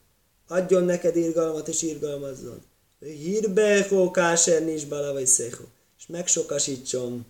Adjon 0.47 0.84
neked 0.84 1.15
irgalmat 1.15 1.67
és 1.67 1.82
irgalmazzon. 1.82 2.62
Hírbehó 2.99 4.12
káser 4.12 4.63
nincs 4.63 4.88
bala 4.88 5.13
vagy 5.13 5.27
széhó. 5.27 5.65
És 5.99 6.08
megsokasítson, 6.08 7.25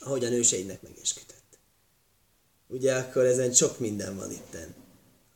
ahogy 0.00 0.24
a 0.24 0.28
nőseidnek 0.28 0.82
megesküdött. 0.82 1.58
Ugye 2.68 2.94
akkor 2.94 3.24
ezen 3.24 3.52
sok 3.52 3.78
minden 3.78 4.16
van 4.16 4.30
itten. 4.30 4.74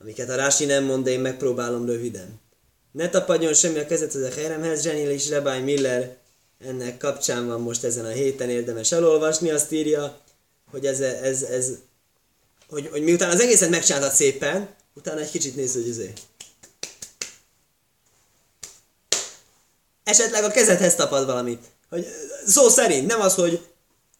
Amiket 0.01 0.29
a 0.29 0.35
Rási 0.35 0.65
nem 0.65 0.85
mond, 0.85 1.05
de 1.05 1.11
én 1.11 1.21
megpróbálom 1.21 1.87
röviden. 1.87 2.41
Ne 2.93 3.09
tapadjon 3.09 3.55
semmi 3.55 3.79
a 3.79 3.87
kezet 3.87 4.15
az 4.15 4.23
a 4.23 4.31
heremhez, 4.31 4.83
Zsenil 4.83 5.11
és 5.11 5.29
Rebály 5.29 5.63
Miller 5.63 6.17
ennek 6.59 6.97
kapcsán 6.99 7.47
van 7.47 7.61
most 7.61 7.85
ezen 7.85 8.05
a 8.05 8.09
héten 8.09 8.51
érdemes 8.51 8.93
elolvasni, 8.93 9.51
azt 9.51 9.73
írja, 9.73 10.21
hogy 10.73 10.87
ez, 10.87 11.01
ez, 11.01 11.43
ez 11.43 11.71
hogy, 12.69 12.89
hogy 12.91 13.03
miután 13.03 13.31
az 13.31 13.41
egészet 13.41 13.71
megcsináltad 13.71 14.13
szépen, 14.13 14.75
utána 14.95 15.21
egy 15.21 15.31
kicsit 15.31 15.57
nézd, 15.57 15.75
hogy 15.75 15.91
azért. 15.91 16.21
Esetleg 20.05 20.45
a 20.45 20.51
kezedhez 20.51 20.95
tapad 20.95 21.27
valamit. 21.27 21.65
Hogy 21.89 22.07
szó 22.47 22.69
szerint, 22.69 23.07
nem 23.07 23.21
az, 23.21 23.35
hogy 23.35 23.67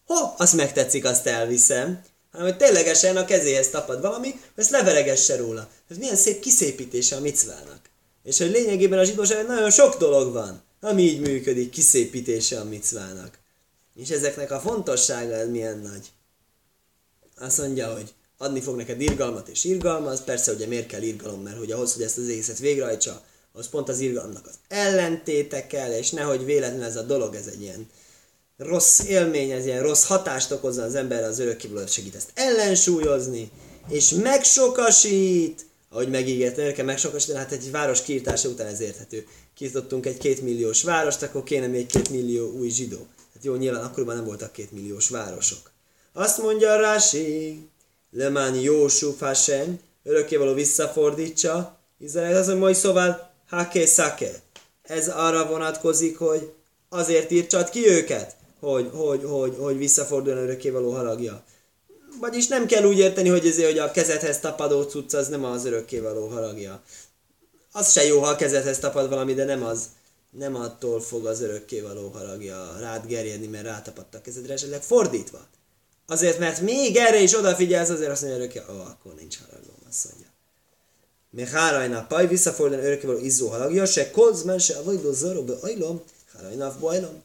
ha, 0.05 0.35
azt 0.37 0.53
megtetszik, 0.53 1.05
azt 1.05 1.27
elviszem, 1.27 2.03
hanem 2.31 2.47
hogy 2.47 2.57
ténylegesen 2.57 3.17
a 3.17 3.25
kezéhez 3.25 3.69
tapad 3.69 4.01
valami, 4.01 4.39
ezt 4.55 4.69
leveregesse 4.69 5.35
róla. 5.35 5.69
Ez 5.89 5.97
milyen 5.97 6.15
szép 6.15 6.39
kiszépítése 6.39 7.15
a 7.15 7.19
micvának. 7.19 7.79
És 8.23 8.37
hogy 8.37 8.51
lényegében 8.51 8.99
a 8.99 9.03
zsidóságban 9.03 9.55
nagyon 9.55 9.71
sok 9.71 9.97
dolog 9.97 10.33
van, 10.33 10.63
ami 10.81 11.01
így 11.01 11.19
működik, 11.19 11.69
kiszépítése 11.69 12.59
a 12.59 12.63
micvának. 12.63 13.39
És 13.95 14.09
ezeknek 14.09 14.51
a 14.51 14.59
fontossága 14.59 15.49
milyen 15.49 15.79
nagy. 15.79 16.11
Azt 17.37 17.57
mondja, 17.57 17.93
hogy 17.93 18.13
adni 18.37 18.61
fog 18.61 18.75
neked 18.75 19.01
irgalmat 19.01 19.47
és 19.47 19.63
irgalmat, 19.63 20.23
persze 20.23 20.51
ugye 20.51 20.67
miért 20.67 20.87
kell 20.87 21.01
irgalom, 21.01 21.41
mert 21.41 21.57
hogy 21.57 21.71
ahhoz, 21.71 21.93
hogy 21.93 22.03
ezt 22.03 22.17
az 22.17 22.27
egészet 22.27 22.59
végrehajtsa, 22.59 23.23
az 23.51 23.69
pont 23.69 23.89
az 23.89 23.99
irgalomnak 23.99 24.47
az 24.47 24.53
ellentéte 24.67 25.67
kell, 25.67 25.91
és 25.91 26.09
nehogy 26.09 26.45
véletlenül 26.45 26.85
ez 26.85 26.95
a 26.95 27.01
dolog, 27.01 27.35
ez 27.35 27.47
egy 27.47 27.61
ilyen 27.61 27.89
rossz 28.57 28.99
élmény, 28.99 29.51
ez 29.51 29.65
ilyen 29.65 29.81
rossz 29.81 30.05
hatást 30.05 30.51
okozza 30.51 30.83
az 30.83 30.95
emberre, 30.95 31.25
az 31.25 31.39
örökkívül 31.39 31.87
segít 31.87 32.15
ezt 32.15 32.31
ellensúlyozni, 32.33 33.51
és 33.89 34.09
megsokasít, 34.09 35.65
ahogy 35.89 36.09
megígért, 36.09 36.55
nem 36.55 36.73
kell 36.73 36.85
megsokasítani, 36.85 37.37
hát 37.37 37.51
egy 37.51 37.71
város 37.71 38.01
kiirtása 38.01 38.49
után 38.49 38.67
ez 38.67 38.79
érthető. 38.79 39.27
Kiirtottunk 39.55 40.05
egy 40.05 40.17
kétmilliós 40.17 40.83
várost, 40.83 41.21
akkor 41.21 41.43
kéne 41.43 41.67
még 41.67 41.85
két 41.85 42.09
új 42.59 42.69
zsidó. 42.69 43.07
Hát 43.33 43.43
jó, 43.43 43.55
nyilván 43.55 43.83
akkoriban 43.83 44.15
nem 44.15 44.25
voltak 44.25 44.51
kétmilliós 44.51 45.09
városok. 45.09 45.72
Azt 46.15 46.41
mondja 46.41 46.75
Rási, 46.75 47.59
Lemán 48.11 48.55
Jósuf 48.55 49.19
Hashem, 49.19 49.79
örökkévaló 50.03 50.53
visszafordítsa, 50.53 51.77
Izrael 51.99 52.35
az, 52.35 52.45
hogy 52.45 52.57
majd 52.57 52.75
szóval 52.75 53.31
Hake 53.49 53.85
Sake. 53.85 54.41
Ez 54.81 55.09
arra 55.09 55.47
vonatkozik, 55.47 56.17
hogy 56.17 56.51
azért 56.89 57.31
írtsad 57.31 57.69
ki 57.69 57.87
őket, 57.87 58.35
hogy, 58.59 58.89
hogy, 58.93 59.23
hogy, 59.23 59.55
hogy 59.59 59.77
visszaforduljon 59.77 60.43
örökkévaló 60.43 60.91
haragja. 60.91 61.43
Vagyis 62.19 62.47
nem 62.47 62.65
kell 62.65 62.83
úgy 62.83 62.97
érteni, 62.97 63.29
hogy 63.29 63.47
ezért, 63.47 63.69
hogy 63.69 63.79
a 63.79 63.91
kezedhez 63.91 64.39
tapadó 64.39 64.81
cucc 64.81 65.13
az 65.13 65.27
nem 65.27 65.43
az 65.43 65.65
örökkévaló 65.65 66.27
haragja. 66.27 66.83
Az 67.71 67.91
se 67.91 68.05
jó, 68.05 68.19
ha 68.19 68.27
a 68.27 68.35
kezedhez 68.35 68.79
tapad 68.79 69.09
valami, 69.09 69.33
de 69.33 69.45
nem 69.45 69.63
az. 69.63 69.85
Nem 70.29 70.55
attól 70.55 71.01
fog 71.01 71.25
az 71.25 71.41
örökkévaló 71.41 72.09
haragja 72.09 72.75
rád 72.79 73.05
gerjedni, 73.05 73.47
mert 73.47 73.65
rátapadt 73.65 74.15
a 74.15 74.21
kezedre, 74.21 74.53
esetleg 74.53 74.81
fordítva. 74.81 75.47
Azért, 76.05 76.39
mert 76.39 76.61
még 76.61 76.95
erre 76.95 77.21
is 77.21 77.37
odafigyelsz, 77.37 77.89
azért 77.89 78.11
azt 78.11 78.21
mondja 78.21 78.39
örökké, 78.39 78.59
ó, 78.59 78.79
akkor 78.79 79.13
nincs 79.15 79.39
haragom, 79.39 79.75
azt 79.89 80.09
mondja. 80.09 80.27
Még 81.29 81.47
hárajna 81.47 82.05
paj, 82.07 82.27
visszafordulni 82.27 82.85
örökkévaló 82.85 83.19
izzó 83.19 83.47
haragja, 83.47 83.85
se 83.85 84.11
kozmen, 84.11 84.59
se 84.59 84.77
avajdó 84.77 85.11
zaróba 85.11 85.59
ajlom, 85.61 86.01
hárajnaf 86.33 86.79
bajlom. 86.79 87.23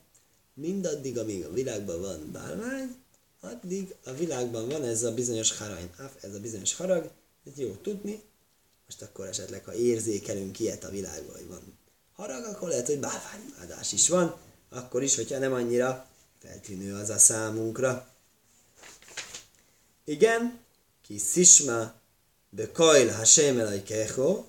Mindaddig, 0.55 1.19
amíg 1.19 1.45
a 1.45 1.53
világban 1.53 2.01
van 2.01 2.31
bálvány, 2.33 2.97
addig 3.41 3.95
a 4.05 4.13
világban 4.13 4.69
van 4.69 4.85
ez 4.85 5.03
a 5.03 5.15
bizonyos 5.15 5.59
harajn, 5.59 5.91
ez 6.21 6.35
a 6.35 6.41
bizonyos 6.41 6.75
harag, 6.75 7.11
ez 7.47 7.53
jó 7.57 7.77
tudni. 7.83 8.23
Most 8.87 9.03
akkor 9.03 9.27
esetleg, 9.27 9.65
ha 9.65 9.75
érzékelünk 9.75 10.61
ilyet 10.61 10.85
a 10.85 10.91
világban, 10.91 11.37
hogy 11.37 11.49
van 11.49 11.79
harag, 12.13 12.45
akkor 12.45 12.69
lehet, 12.69 12.87
hogy 12.87 12.99
bálványimádás 12.99 13.93
is 13.93 14.09
van, 14.09 14.37
akkor 14.71 15.03
is, 15.03 15.15
hogyha 15.15 15.39
nem 15.39 15.53
annyira 15.53 16.07
feltűnő 16.39 16.95
az 16.95 17.11
a 17.11 17.19
számunkra. 17.19 18.08
Igen, 20.09 20.59
ki 21.07 21.19
szisma 21.19 21.93
be 22.51 22.73
kajl 22.73 23.11
Hashem 23.11 23.59
elajkecho, 23.59 24.45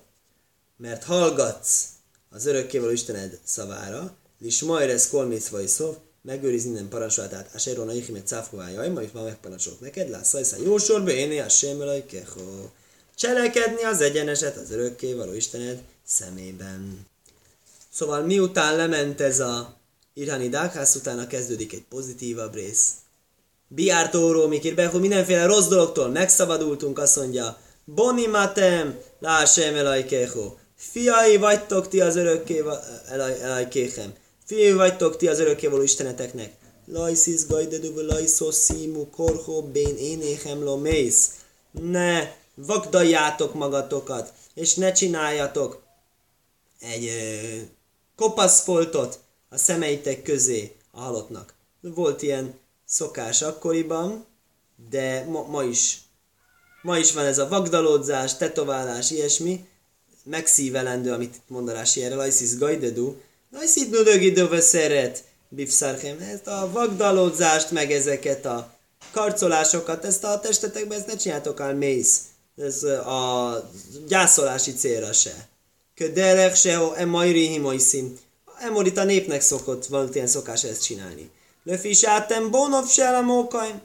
mert 0.76 1.04
hallgatsz 1.04 1.84
az 2.30 2.46
örökkévaló 2.46 2.90
Istened 2.90 3.38
szavára, 3.44 4.14
lismajresz 4.38 5.08
kol 5.08 5.24
mitzvai 5.24 5.66
szov, 5.66 5.96
megőriz 6.22 6.64
minden 6.64 6.88
parancsolatát, 6.88 7.54
Aseron 7.54 7.88
a 7.88 7.92
Ichimet 7.92 8.26
cáfkovájaj, 8.26 8.88
majd 8.88 9.12
ma 9.12 9.22
megparancsolok 9.22 9.80
neked, 9.80 10.24
szajszá 10.24 10.56
jó 10.56 10.78
sorba, 10.78 11.10
a 11.10 12.06
Kecho. 12.06 12.68
Cselekedni 13.14 13.82
az 13.82 14.00
egyeneset 14.00 14.56
az 14.56 14.70
örökké 14.70 15.12
való 15.12 15.32
Istened 15.32 15.82
szemében. 16.06 17.06
Szóval 17.92 18.22
miután 18.22 18.76
lement 18.76 19.20
ez 19.20 19.40
a 19.40 19.76
Irhani 20.14 20.48
Dákház, 20.48 20.96
utána 20.96 21.26
kezdődik 21.26 21.72
egy 21.72 21.84
pozitívabb 21.88 22.54
rész. 22.54 22.92
Biártóról, 23.72 24.48
mikor 24.48 24.74
be, 24.74 24.86
hogy 24.86 25.00
mindenféle 25.00 25.46
rossz 25.46 25.66
dologtól 25.66 26.08
megszabadultunk, 26.08 26.98
azt 26.98 27.16
mondja, 27.16 27.58
Boni 27.84 28.26
matem, 28.26 28.98
lásem 29.18 29.74
elajkecho. 29.74 30.54
Fiai 30.76 31.36
vagytok 31.36 31.88
ti 31.88 32.00
az 32.00 32.16
örökké 32.16 32.64
elajkéchem. 33.42 34.12
Fiai 34.44 34.72
vagytok 34.72 35.16
ti 35.16 35.28
az 35.28 35.38
örökkévaló 35.38 35.82
isteneteknek. 35.82 36.52
Lajszisz 36.86 37.46
gajdedu, 37.46 38.00
lajszó 38.06 38.50
szímu, 38.50 39.10
korhó, 39.10 39.62
bén, 39.62 39.96
énéhem, 39.96 40.62
lo, 40.62 40.76
mész. 40.76 41.30
Ne 41.70 42.32
vagdaljátok 42.54 43.54
magatokat, 43.54 44.32
és 44.54 44.74
ne 44.74 44.92
csináljatok 44.92 45.82
egy 46.80 47.04
ö, 47.04 47.56
kopaszfoltot 48.16 49.18
a 49.48 49.56
szemeitek 49.56 50.22
közé 50.22 50.76
a 50.90 51.00
halottnak. 51.00 51.54
Volt 51.80 52.22
ilyen 52.22 52.58
szokás 52.90 53.42
akkoriban, 53.42 54.26
de 54.90 55.24
ma, 55.24 55.42
ma 55.42 55.62
is 55.62 55.98
ma 56.82 56.98
is 56.98 57.12
van 57.12 57.24
ez 57.24 57.38
a 57.38 57.48
vagdalódzás, 57.48 58.36
tetoválás, 58.36 59.10
ilyesmi, 59.10 59.68
megszívelendő, 60.24 61.12
amit 61.12 61.36
mondanás 61.46 61.96
erre, 61.96 62.14
lajszisz 62.14 62.56
gajdedu, 62.56 63.14
lajszit 63.52 63.90
nudögidő 63.90 64.60
szeret, 64.60 65.24
bifszarchem, 65.48 66.18
ezt 66.18 66.46
a 66.46 66.70
vagdalódzást, 66.72 67.70
meg 67.70 67.92
ezeket 67.92 68.44
a 68.44 68.74
karcolásokat, 69.12 70.04
ezt 70.04 70.24
a 70.24 70.40
testetekben, 70.40 70.98
ezt 70.98 71.06
ne 71.06 71.16
csináltok 71.16 71.60
el 71.60 71.74
mész. 71.74 72.20
Ez 72.56 72.82
a 72.82 73.70
gyászolási 74.08 74.72
célra 74.72 75.12
se. 75.12 75.48
Köderek 75.94 76.54
se, 76.54 76.92
e 76.96 77.04
majri 77.04 77.46
himojszim. 77.46 78.18
Emorit 78.58 78.98
a 78.98 79.04
népnek 79.04 79.40
szokott 79.40 79.86
van 79.86 80.08
ilyen 80.12 80.26
szokás 80.26 80.64
ezt 80.64 80.82
csinálni. 80.82 81.30
Löfisátem 81.64 82.50
bonov 82.50 82.88
se 82.88 83.08
a 83.08 83.20
mókaim. 83.20 83.80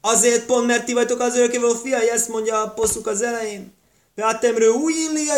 Azért 0.00 0.46
pont, 0.46 0.66
mert 0.66 0.84
ti 0.84 0.92
vagytok 0.92 1.20
az 1.20 1.36
örökkévaló 1.36 1.74
fiai, 1.74 2.10
ezt 2.10 2.28
mondja 2.28 2.62
a 2.62 2.70
poszuk 2.70 3.06
az 3.06 3.22
elején. 3.22 3.72
Vátemrő 4.14 4.68
új 4.68 4.92
illi 4.92 5.28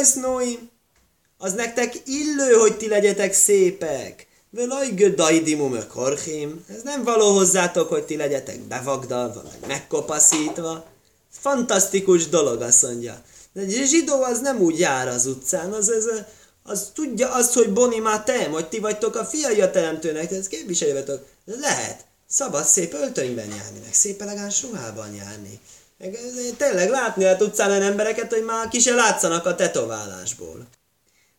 Az 1.38 1.52
nektek 1.52 1.94
illő, 2.04 2.52
hogy 2.52 2.76
ti 2.76 2.88
legyetek 2.88 3.32
szépek. 3.32 4.26
Velaj 4.50 4.88
gödaidimum 4.88 5.78
korchim. 5.88 6.64
Ez 6.68 6.82
nem 6.82 7.04
való 7.04 7.32
hozzátok, 7.32 7.88
hogy 7.88 8.04
ti 8.04 8.16
legyetek 8.16 8.60
bevagdalva, 8.60 9.42
meg 9.42 9.68
megkopaszítva. 9.68 10.84
Fantasztikus 11.30 12.28
dolog, 12.28 12.60
azt 12.60 12.82
mondja. 12.82 13.22
De 13.52 13.60
egy 13.60 13.82
zsidó 13.86 14.22
az 14.22 14.40
nem 14.40 14.60
úgy 14.60 14.78
jár 14.78 15.08
az 15.08 15.26
utcán, 15.26 15.72
az, 15.72 15.88
az, 15.88 16.22
az 16.62 16.90
tudja 16.94 17.32
azt, 17.32 17.54
hogy 17.54 17.72
Boni 17.72 17.98
Matem, 17.98 18.50
hogy 18.50 18.68
ti 18.68 18.78
vagytok 18.78 19.16
a 19.16 19.24
fiai 19.24 19.60
a 19.60 19.70
teremtőnek, 19.70 20.30
ez 20.30 20.48
képviseljetek. 20.48 21.20
Lehet. 21.56 22.04
Szabad 22.26 22.64
szép 22.64 22.92
öltönyben 22.92 23.48
járni, 23.48 23.78
meg 23.84 23.94
szép 23.94 24.22
elegáns 24.22 24.62
ruhában 24.62 25.14
járni. 25.14 25.60
Meg 25.98 26.18
tényleg 26.56 26.90
látni 26.90 27.22
lehet 27.22 27.42
utcán 27.42 27.82
embereket, 27.82 28.32
hogy 28.32 28.44
már 28.44 28.68
ki 28.68 28.78
se 28.78 28.94
látszanak 28.94 29.46
a 29.46 29.54
tetoválásból. 29.54 30.66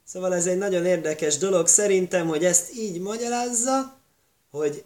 Szóval 0.05 0.36
ez 0.36 0.45
egy 0.45 0.57
nagyon 0.57 0.86
érdekes 0.86 1.38
dolog 1.38 1.68
szerintem, 1.68 2.28
hogy 2.28 2.45
ezt 2.45 2.74
így 2.76 2.99
magyarázza, 2.99 3.99
hogy 4.51 4.84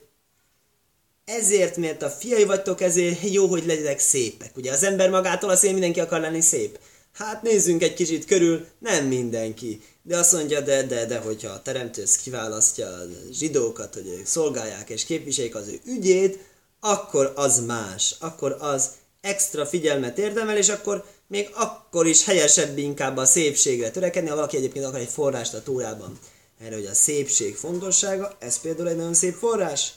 ezért, 1.25 1.77
mert 1.77 2.01
a 2.01 2.09
fiai 2.09 2.43
vagytok, 2.43 2.81
ezért 2.81 3.31
jó, 3.31 3.47
hogy 3.47 3.65
legyetek 3.65 3.99
szépek. 3.99 4.57
Ugye 4.57 4.71
az 4.71 4.83
ember 4.83 5.09
magától 5.09 5.49
azt 5.49 5.63
mindenki 5.63 5.99
akar 5.99 6.19
lenni 6.19 6.41
szép. 6.41 6.79
Hát 7.13 7.41
nézzünk 7.41 7.83
egy 7.83 7.93
kicsit 7.93 8.25
körül, 8.25 8.65
nem 8.79 9.05
mindenki. 9.05 9.81
De 10.01 10.17
azt 10.17 10.33
mondja, 10.33 10.61
de, 10.61 10.83
de, 10.83 11.05
de, 11.05 11.17
hogyha 11.17 11.49
a 11.49 11.61
teremtő 11.61 12.03
kiválasztja 12.23 12.87
a 12.87 13.05
zsidókat, 13.31 13.93
hogy 13.93 14.07
ők 14.07 14.25
szolgálják 14.25 14.89
és 14.89 15.05
képviseljék 15.05 15.55
az 15.55 15.67
ő 15.67 15.79
ügyét, 15.85 16.39
akkor 16.79 17.33
az 17.35 17.65
más, 17.65 18.15
akkor 18.19 18.57
az 18.59 18.89
extra 19.21 19.65
figyelmet 19.65 20.17
érdemel, 20.17 20.57
és 20.57 20.69
akkor 20.69 21.05
még 21.27 21.49
akkor 21.53 22.07
is 22.07 22.25
helyesebb 22.25 22.77
inkább 22.77 23.17
a 23.17 23.25
szépségre 23.25 23.91
törekedni, 23.91 24.29
ha 24.29 24.35
valaki 24.35 24.57
egyébként 24.57 24.85
akar 24.85 24.99
egy 24.99 25.09
forrást 25.09 25.53
a 25.53 25.63
túrában. 25.63 26.19
Erre, 26.59 26.75
hogy 26.75 26.85
a 26.85 26.93
szépség 26.93 27.55
fontossága, 27.55 28.35
ez 28.39 28.59
például 28.59 28.89
egy 28.89 28.95
nagyon 28.95 29.13
szép 29.13 29.35
forrás. 29.35 29.91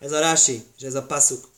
Ez 0.00 0.12
a 0.12 0.20
rási, 0.20 0.62
és 0.76 0.82
ez 0.82 0.94
a 0.94 1.02
passzuk. 1.02 1.48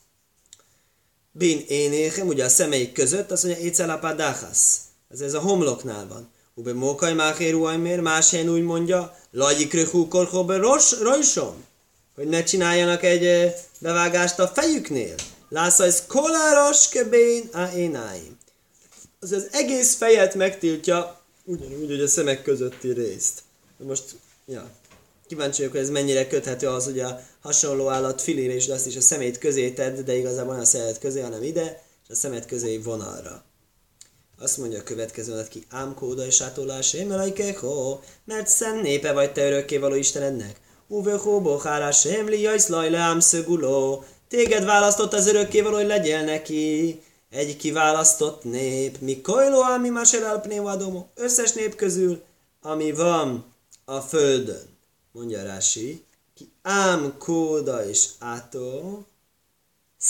Bin 1.33 1.65
énéhem, 1.69 2.27
ugye 2.27 2.45
a 2.45 2.49
szemeik 2.49 2.93
között, 2.93 3.31
azt 3.31 3.45
mondja, 3.45 3.63
écelapádáhasz. 3.63 4.88
Ez, 5.09 5.21
ez 5.21 5.35
a 5.35 5.41
homloknál 5.41 6.07
van. 6.09 6.31
Ube 6.55 6.73
mókai 6.73 7.13
máhéru 7.13 7.65
ajmér, 7.65 8.01
más 8.01 8.31
helyen 8.31 8.49
úgy 8.49 8.63
mondja, 8.63 9.17
lajikrehu 9.31 10.09
korhobe 10.09 10.57
rajsom. 11.03 11.65
Hogy 12.15 12.27
ne 12.27 12.43
csináljanak 12.43 13.03
egy 13.03 13.55
bevágást 13.79 14.39
a 14.39 14.49
fejüknél. 14.49 15.15
Lásza, 15.49 15.85
ez 15.85 16.07
koláros 16.07 16.89
kebén 16.89 17.49
a 17.53 17.69
énáim. 17.77 18.39
Az 19.21 19.33
az 19.33 19.49
egész 19.53 19.95
fejet 19.95 20.35
megtiltja, 20.35 21.21
ugyanúgy, 21.45 21.89
hogy 21.89 22.01
a 22.01 22.09
szemek 22.09 22.43
közötti 22.43 22.93
részt. 22.93 23.43
Most, 23.77 24.05
ja, 24.47 24.71
kíváncsi 25.27 25.57
vagyok, 25.57 25.73
hogy 25.73 25.83
ez 25.83 25.91
mennyire 25.91 26.27
köthető 26.27 26.69
az, 26.69 26.85
hogy 26.85 27.01
a 27.01 27.21
hasonló 27.41 27.89
állat 27.89 28.23
filére 28.23 28.55
és 28.55 28.69
azt 28.69 28.87
is 28.87 28.97
a 28.97 29.01
szemét 29.01 29.39
közé 29.39 29.71
tedd, 29.71 30.05
de 30.05 30.17
igazából 30.17 30.53
nem 30.53 30.63
a 30.63 30.67
szemet 30.67 30.99
közé, 30.99 31.21
hanem 31.21 31.43
ide, 31.43 31.83
és 32.05 32.11
a 32.11 32.15
szemet 32.15 32.47
közé 32.47 32.79
vonalra. 32.79 33.45
Azt 34.41 34.57
mondja 34.59 34.79
a 34.79 34.83
következő 34.83 35.31
mondat 35.31 35.49
ki, 35.49 35.65
ám 35.71 35.95
kóda 35.95 36.27
és 36.27 36.41
átolás, 36.41 36.97
ho, 37.61 37.99
mert 38.25 38.49
szent 38.49 38.83
népe 38.83 39.13
vagy 39.13 39.33
te 39.33 39.47
örökkévaló 39.47 39.95
Istenednek. 39.95 40.61
Uve 40.87 41.17
hó 41.17 41.41
bohárá 41.41 41.91
sem 41.91 42.29
li 42.29 42.41
jajszlaj 42.41 42.91
leám 42.91 43.21
szöguló. 43.21 44.05
Téged 44.29 44.65
választott 44.65 45.13
az 45.13 45.27
örökkévaló, 45.27 45.77
hogy 45.77 45.87
legyél 45.87 46.23
neki. 46.25 47.01
Egy 47.31 47.57
kiválasztott 47.57 48.45
nép, 48.45 48.99
mi 49.01 49.21
kojló, 49.21 49.61
ami 49.61 49.89
más 49.89 50.13
elpnévadomó. 50.13 51.11
Összes 51.15 51.53
nép 51.53 51.75
közül, 51.75 52.23
ami 52.63 52.93
van 52.93 53.45
a 53.85 54.01
földön. 54.01 54.79
Mondja 55.13 55.43
Rási, 55.43 56.05
ki 56.35 56.53
ám 56.63 57.15
kóda 57.19 57.89
és 57.89 58.09
átó, 58.19 59.05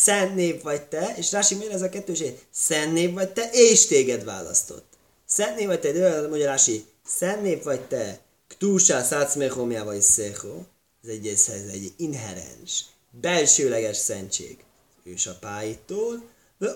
szent 0.03 0.35
nép 0.35 0.63
vagy 0.63 0.83
te, 0.83 1.15
és 1.17 1.33
Rási 1.33 1.55
miért 1.55 1.73
ez 1.73 1.83
a 1.83 1.89
kettőség? 1.89 2.39
Szent 2.51 2.93
nép 2.93 3.15
vagy 3.15 3.33
te, 3.33 3.51
és 3.53 3.87
téged 3.87 4.25
választott. 4.25 4.87
Szent 5.27 5.57
nép 5.57 5.67
vagy 5.67 5.81
te, 5.81 5.93
de 5.93 6.21
mondja 6.21 6.47
Rási, 6.47 6.85
szent 7.07 7.43
nép 7.43 7.63
vagy 7.63 7.81
te, 7.81 8.21
ktúsá 8.49 9.03
szácmechomjá 9.03 9.83
vagy 9.83 10.03
szého, 10.03 10.57
ez 11.03 11.09
egy, 11.09 11.27
ez 11.27 11.49
egy 11.73 11.93
inherens, 11.97 12.85
belsőleges 13.21 13.97
szentség 13.97 14.57
ősapáitól, 15.05 16.23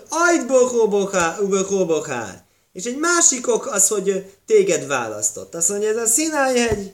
ajt 0.09 0.47
bohóbokhár, 1.49 2.45
és 2.73 2.85
egy 2.85 2.97
másik 2.97 3.49
ok 3.49 3.67
az, 3.67 3.89
hogy 3.89 4.35
téged 4.47 4.87
választott. 4.87 5.55
Azt 5.55 5.69
mondja, 5.69 5.89
ez 5.89 5.97
a 5.97 6.07
Sinai-hegy, 6.07 6.93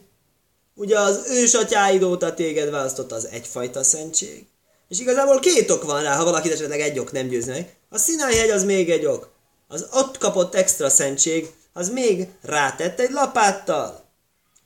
ugye 0.75 0.99
az 0.99 1.21
ősatyáid 1.31 2.03
óta 2.03 2.35
téged 2.35 2.71
választott, 2.71 3.13
az 3.13 3.27
egyfajta 3.27 3.83
szentség. 3.83 4.47
És 4.89 5.01
igazából 5.01 5.41
két 5.41 5.71
ok 5.71 5.83
van 5.83 6.03
rá, 6.03 6.17
ha 6.17 6.25
valaki 6.25 6.53
esetleg 6.53 6.81
egy 6.81 6.99
ok 6.99 7.13
nem 7.13 7.29
győz 7.29 7.47
meg. 7.47 7.77
A 7.89 7.99
Sinai 7.99 8.37
hegy 8.37 8.51
az 8.51 8.65
még 8.65 8.91
egy 8.91 9.07
ok. 9.07 9.33
Az 9.69 9.87
ott 9.93 10.19
kapott 10.19 10.55
extra 10.55 10.89
szentség, 10.89 11.51
az 11.73 11.91
még 11.91 12.29
rátett 12.41 13.01
egy 13.01 13.11
lapáttal. 13.11 14.05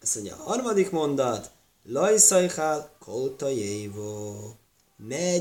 Ezt 0.00 0.14
mondja 0.14 0.36
a 0.36 0.42
harmadik 0.42 0.90
mondat. 0.90 1.50
Lajszajhál 1.84 2.96
kolta 2.98 3.48
jévó. 3.48 4.36
Ne 4.96 5.40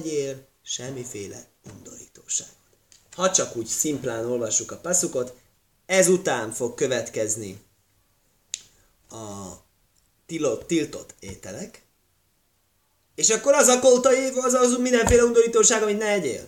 semmiféle 0.62 1.46
undorítóságot. 1.74 2.56
Ha 3.16 3.32
csak 3.32 3.56
úgy 3.56 3.66
szimplán 3.66 4.26
olvassuk 4.26 4.72
a 4.72 4.78
passzukot, 4.78 5.36
ezután 5.86 6.52
fog 6.52 6.74
következni 6.74 7.62
a 9.10 9.52
tilott, 10.26 10.68
tiltott 10.68 11.16
ételek, 11.20 11.84
és 13.16 13.30
akkor 13.30 13.54
az 13.54 13.68
a 13.68 13.80
kolta 13.80 14.16
év, 14.16 14.38
az 14.38 14.54
az 14.54 14.78
mindenféle 14.78 15.24
undorítóság, 15.24 15.84
amit 15.84 15.98
ne 15.98 16.08
egyél. 16.08 16.48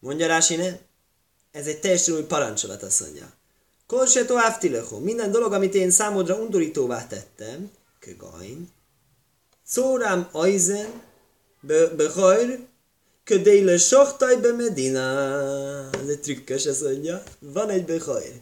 Mondja 0.00 0.26
Rási, 0.26 0.56
ne? 0.56 0.78
Ez 1.52 1.66
egy 1.66 1.80
teljesen 1.80 2.14
új 2.14 2.22
parancsolat, 2.22 2.82
azt 2.82 3.00
mondja. 3.00 3.32
Korsetó 3.86 4.36
áftilecho, 4.36 4.98
minden 4.98 5.30
dolog, 5.30 5.52
amit 5.52 5.74
én 5.74 5.90
számodra 5.90 6.34
undorítóvá 6.34 7.06
tettem, 7.06 7.70
kögain, 8.00 8.68
szórám 9.66 10.28
ajzen, 10.32 11.02
behajr, 11.96 12.58
ködéle 13.24 13.78
sohtaj 13.78 14.36
be 14.36 14.52
medina. 14.52 15.00
Ez 16.02 16.08
egy 16.08 16.20
trükkös, 16.20 16.66
azt 16.66 16.82
mondja. 16.82 17.22
Van 17.38 17.68
egy 17.68 17.84
behajr. 17.84 18.32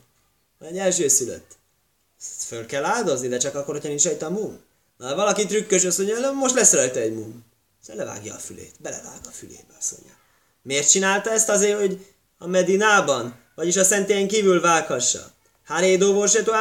Van 0.58 0.78
egy 0.78 1.08
szülött. 1.08 1.56
Ezt 2.20 2.42
föl 2.42 2.66
kell 2.66 2.84
áldozni, 2.84 3.28
de 3.28 3.36
csak 3.36 3.54
akkor, 3.54 3.74
hogyha 3.74 3.88
nincs 3.88 4.04
rajta 4.04 4.30
mum. 4.30 4.58
Na, 4.96 5.14
valaki 5.14 5.46
trükkös, 5.46 5.84
azt 5.84 5.98
mondja, 5.98 6.32
most 6.32 6.54
lesz 6.54 6.72
rajta 6.72 7.00
egy 7.00 7.14
mum. 7.14 7.44
Szóval 7.80 8.04
levágja 8.04 8.34
a 8.34 8.38
fülét, 8.38 8.74
belevág 8.78 9.20
a 9.26 9.30
fülébe, 9.30 9.74
azt 9.78 9.92
mondja. 9.92 10.12
Miért 10.62 10.90
csinálta 10.90 11.30
ezt 11.30 11.48
azért, 11.48 11.78
hogy 11.78 12.06
a 12.38 12.46
Medinában, 12.46 13.38
vagyis 13.54 13.76
a 13.76 13.84
szentélyen 13.84 14.28
kívül 14.28 14.60
vághassa? 14.60 15.32
Hárédó 15.64 16.12
vorsetó 16.12 16.52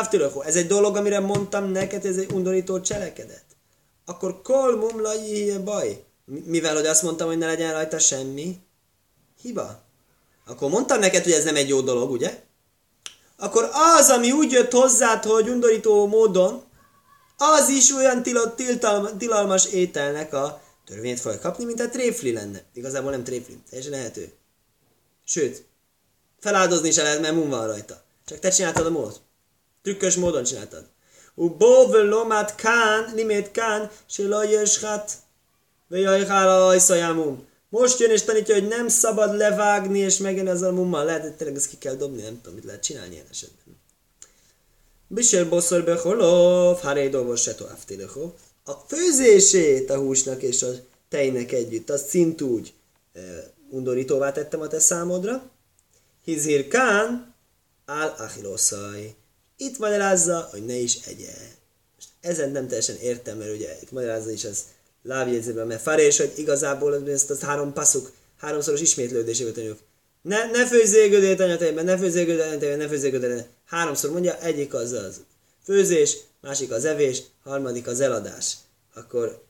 Ez 0.45 0.55
egy 0.55 0.67
dolog, 0.67 0.95
amire 0.95 1.19
mondtam 1.19 1.71
neked, 1.71 2.05
ez 2.05 2.17
egy 2.17 2.31
undorító 2.31 2.81
cselekedet. 2.81 3.43
Akkor 4.05 4.41
kol 4.41 4.75
mumlai 4.75 5.57
baj. 5.63 6.03
Mivel, 6.25 6.75
hogy 6.75 6.85
azt 6.85 7.03
mondtam, 7.03 7.27
hogy 7.27 7.37
ne 7.37 7.45
legyen 7.45 7.73
rajta 7.73 7.99
semmi. 7.99 8.57
Hiba. 9.41 9.81
Akkor 10.45 10.69
mondtam 10.69 10.99
neked, 10.99 11.23
hogy 11.23 11.31
ez 11.31 11.43
nem 11.43 11.55
egy 11.55 11.69
jó 11.69 11.81
dolog, 11.81 12.11
ugye? 12.11 12.43
Akkor 13.37 13.69
az, 13.97 14.09
ami 14.09 14.31
úgy 14.31 14.51
jött 14.51 14.71
hozzád, 14.71 15.23
hogy 15.23 15.49
undorító 15.49 16.07
módon, 16.07 16.63
az 17.37 17.69
is 17.69 17.91
olyan 17.91 18.23
tilalmas 19.17 19.65
ételnek 19.65 20.33
a 20.33 20.61
törvényt 20.89 21.19
fog 21.19 21.39
kapni, 21.39 21.65
mint 21.65 21.79
a 21.79 21.89
tréfli 21.89 22.33
lenne. 22.33 22.63
Igazából 22.73 23.11
nem 23.11 23.23
tréfli, 23.23 23.57
teljesen 23.69 23.91
lehető. 23.91 24.31
Sőt, 25.25 25.65
feláldozni 26.39 26.87
is 26.87 26.95
lehet, 26.95 27.21
mert 27.21 27.33
mun 27.33 27.49
van 27.49 27.67
rajta. 27.67 28.03
Csak 28.25 28.39
te 28.39 28.49
csináltad 28.49 28.85
a 28.85 28.89
módot. 28.89 29.21
Trükkös 29.81 30.15
módon 30.15 30.43
csináltad. 30.43 30.85
U 31.35 31.49
bóvel 31.49 32.05
lomát 32.05 32.55
kán, 32.55 33.11
limét 33.15 33.51
kán, 33.51 33.91
se 34.05 34.27
lajeshat, 34.27 35.11
vejajhára 35.87 36.67
ajszajámum. 36.67 37.47
Most 37.69 37.99
jön 37.99 38.11
és 38.11 38.21
tanítja, 38.21 38.53
hogy 38.53 38.67
nem 38.67 38.87
szabad 38.87 39.35
levágni 39.35 39.99
és 39.99 40.17
megjönni 40.17 40.49
ezzel 40.49 40.69
a 40.69 40.73
mummal. 40.73 41.05
Lehet, 41.05 41.21
hogy 41.21 41.35
tényleg 41.35 41.55
ezt 41.55 41.69
ki 41.69 41.77
kell 41.77 41.95
dobni, 41.95 42.21
nem 42.21 42.41
tudom, 42.41 42.53
mit 42.53 42.65
lehet 42.65 42.83
csinálni 42.83 43.13
ilyen 43.13 43.25
esetben. 43.29 43.77
Bisher 45.07 45.49
boszor 45.49 45.83
beholov, 45.83 46.79
harédovos 46.79 47.41
se 47.41 47.55
toáftilecho 47.55 48.31
a 48.69 48.85
főzését 48.87 49.89
a 49.89 49.97
húsnak 49.97 50.41
és 50.41 50.63
a 50.63 50.69
tejnek 51.09 51.51
együtt, 51.51 51.89
azt 51.89 52.07
szintúgy 52.07 52.73
e, 53.13 53.19
undorítóvá 53.69 54.31
tettem 54.31 54.61
a 54.61 54.67
te 54.67 54.79
számodra. 54.79 55.49
Hizir 56.23 56.67
kán, 56.67 57.35
áll 57.85 58.07
achiloszaj. 58.17 59.13
Itt 59.57 59.77
magyarázza, 59.77 60.47
hogy 60.51 60.65
ne 60.65 60.75
is 60.75 60.95
egye. 61.05 61.33
Most 61.95 62.09
ezen 62.21 62.51
nem 62.51 62.67
teljesen 62.67 62.95
értem, 62.95 63.37
mert 63.37 63.55
ugye 63.55 63.77
itt 63.81 63.91
magyarázza 63.91 64.31
is 64.31 64.45
az 64.45 64.63
lávjegyzőben, 65.03 65.67
mert 65.67 65.81
farés, 65.81 66.17
hogy 66.17 66.33
igazából 66.35 67.09
ezt 67.09 67.29
az 67.29 67.39
három 67.39 67.73
passzuk, 67.73 68.11
háromszoros 68.37 68.81
ismétlődéséből 68.81 69.53
tanuljuk. 69.53 69.79
Ne, 70.21 70.51
ne 70.51 70.67
főzzél 70.67 71.09
gödét 71.09 71.39
anyatejben, 71.39 71.85
ne 71.85 71.97
főzzél 71.97 72.25
gödét 72.25 72.43
anyatejben, 72.43 72.77
ne 72.77 72.87
főzzél 72.87 73.11
gödét 73.11 73.47
Háromszor 73.65 74.11
mondja, 74.11 74.39
egyik 74.39 74.73
az 74.73 74.91
az 74.91 75.21
főzés, 75.63 76.17
másik 76.41 76.71
az 76.71 76.85
evés, 76.85 77.23
harmadik 77.43 77.87
az 77.87 77.99
eladás. 77.99 78.57
Akkor 78.93 79.43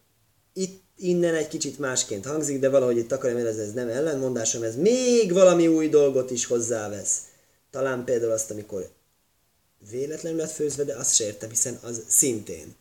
itt 0.53 0.81
innen 0.95 1.35
egy 1.35 1.47
kicsit 1.47 1.79
másként 1.79 2.25
hangzik, 2.25 2.59
de 2.59 2.69
valahogy 2.69 2.97
itt 2.97 3.11
akarom 3.11 3.37
érezni, 3.37 3.61
ez 3.61 3.73
nem 3.73 3.89
ellenmondásom, 3.89 4.63
ez 4.63 4.75
még 4.75 5.33
valami 5.33 5.67
új 5.67 5.89
dolgot 5.89 6.31
is 6.31 6.45
hozzávesz. 6.45 7.17
Talán 7.71 8.03
például 8.03 8.31
azt, 8.31 8.51
amikor 8.51 8.89
véletlenül 9.89 10.39
lett 10.39 10.51
főzve, 10.51 10.83
de 10.83 10.95
azt 10.95 11.15
se 11.15 11.35
hiszen 11.49 11.79
az 11.81 12.03
szintén, 12.07 12.75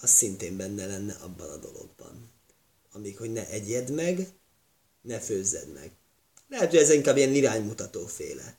az 0.00 0.10
szintén 0.10 0.56
benne 0.56 0.86
lenne 0.86 1.16
abban 1.20 1.50
a 1.50 1.56
dologban. 1.56 2.30
Amíg, 2.92 3.16
hogy 3.16 3.32
ne 3.32 3.48
egyed 3.48 3.90
meg, 3.90 4.28
ne 5.02 5.18
főzzed 5.18 5.72
meg. 5.72 5.90
Lehet, 6.48 6.70
hogy 6.70 6.78
ez 6.78 6.90
inkább 6.90 7.16
ilyen 7.16 7.34
iránymutató 7.34 8.06
féle. 8.06 8.56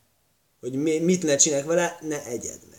Hogy 0.60 0.74
mit 1.04 1.24
ne 1.24 1.36
csinálják 1.36 1.68
vele, 1.68 1.98
ne 2.02 2.26
egyed 2.26 2.60
meg. 2.70 2.71